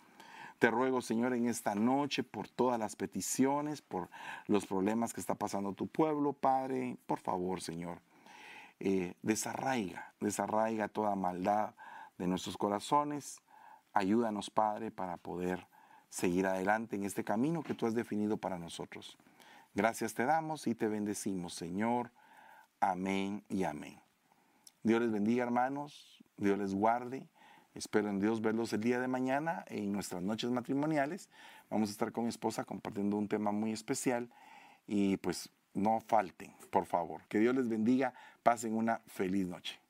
[0.59, 4.09] Te ruego, Señor, en esta noche por todas las peticiones, por
[4.47, 7.99] los problemas que está pasando tu pueblo, Padre, por favor, Señor,
[8.79, 11.73] eh, desarraiga, desarraiga toda maldad
[12.17, 13.41] de nuestros corazones.
[13.93, 15.67] Ayúdanos, Padre, para poder
[16.09, 19.17] seguir adelante en este camino que tú has definido para nosotros.
[19.75, 22.11] Gracias te damos y te bendecimos, Señor.
[22.79, 23.99] Amén y amén.
[24.83, 26.23] Dios les bendiga, hermanos.
[26.37, 27.27] Dios les guarde.
[27.73, 31.29] Espero en Dios verlos el día de mañana en nuestras noches matrimoniales.
[31.71, 34.29] Vamos a estar con mi esposa compartiendo un tema muy especial
[34.85, 37.23] y pues no falten, por favor.
[37.27, 38.13] Que Dios les bendiga.
[38.43, 39.82] Pasen una feliz noche.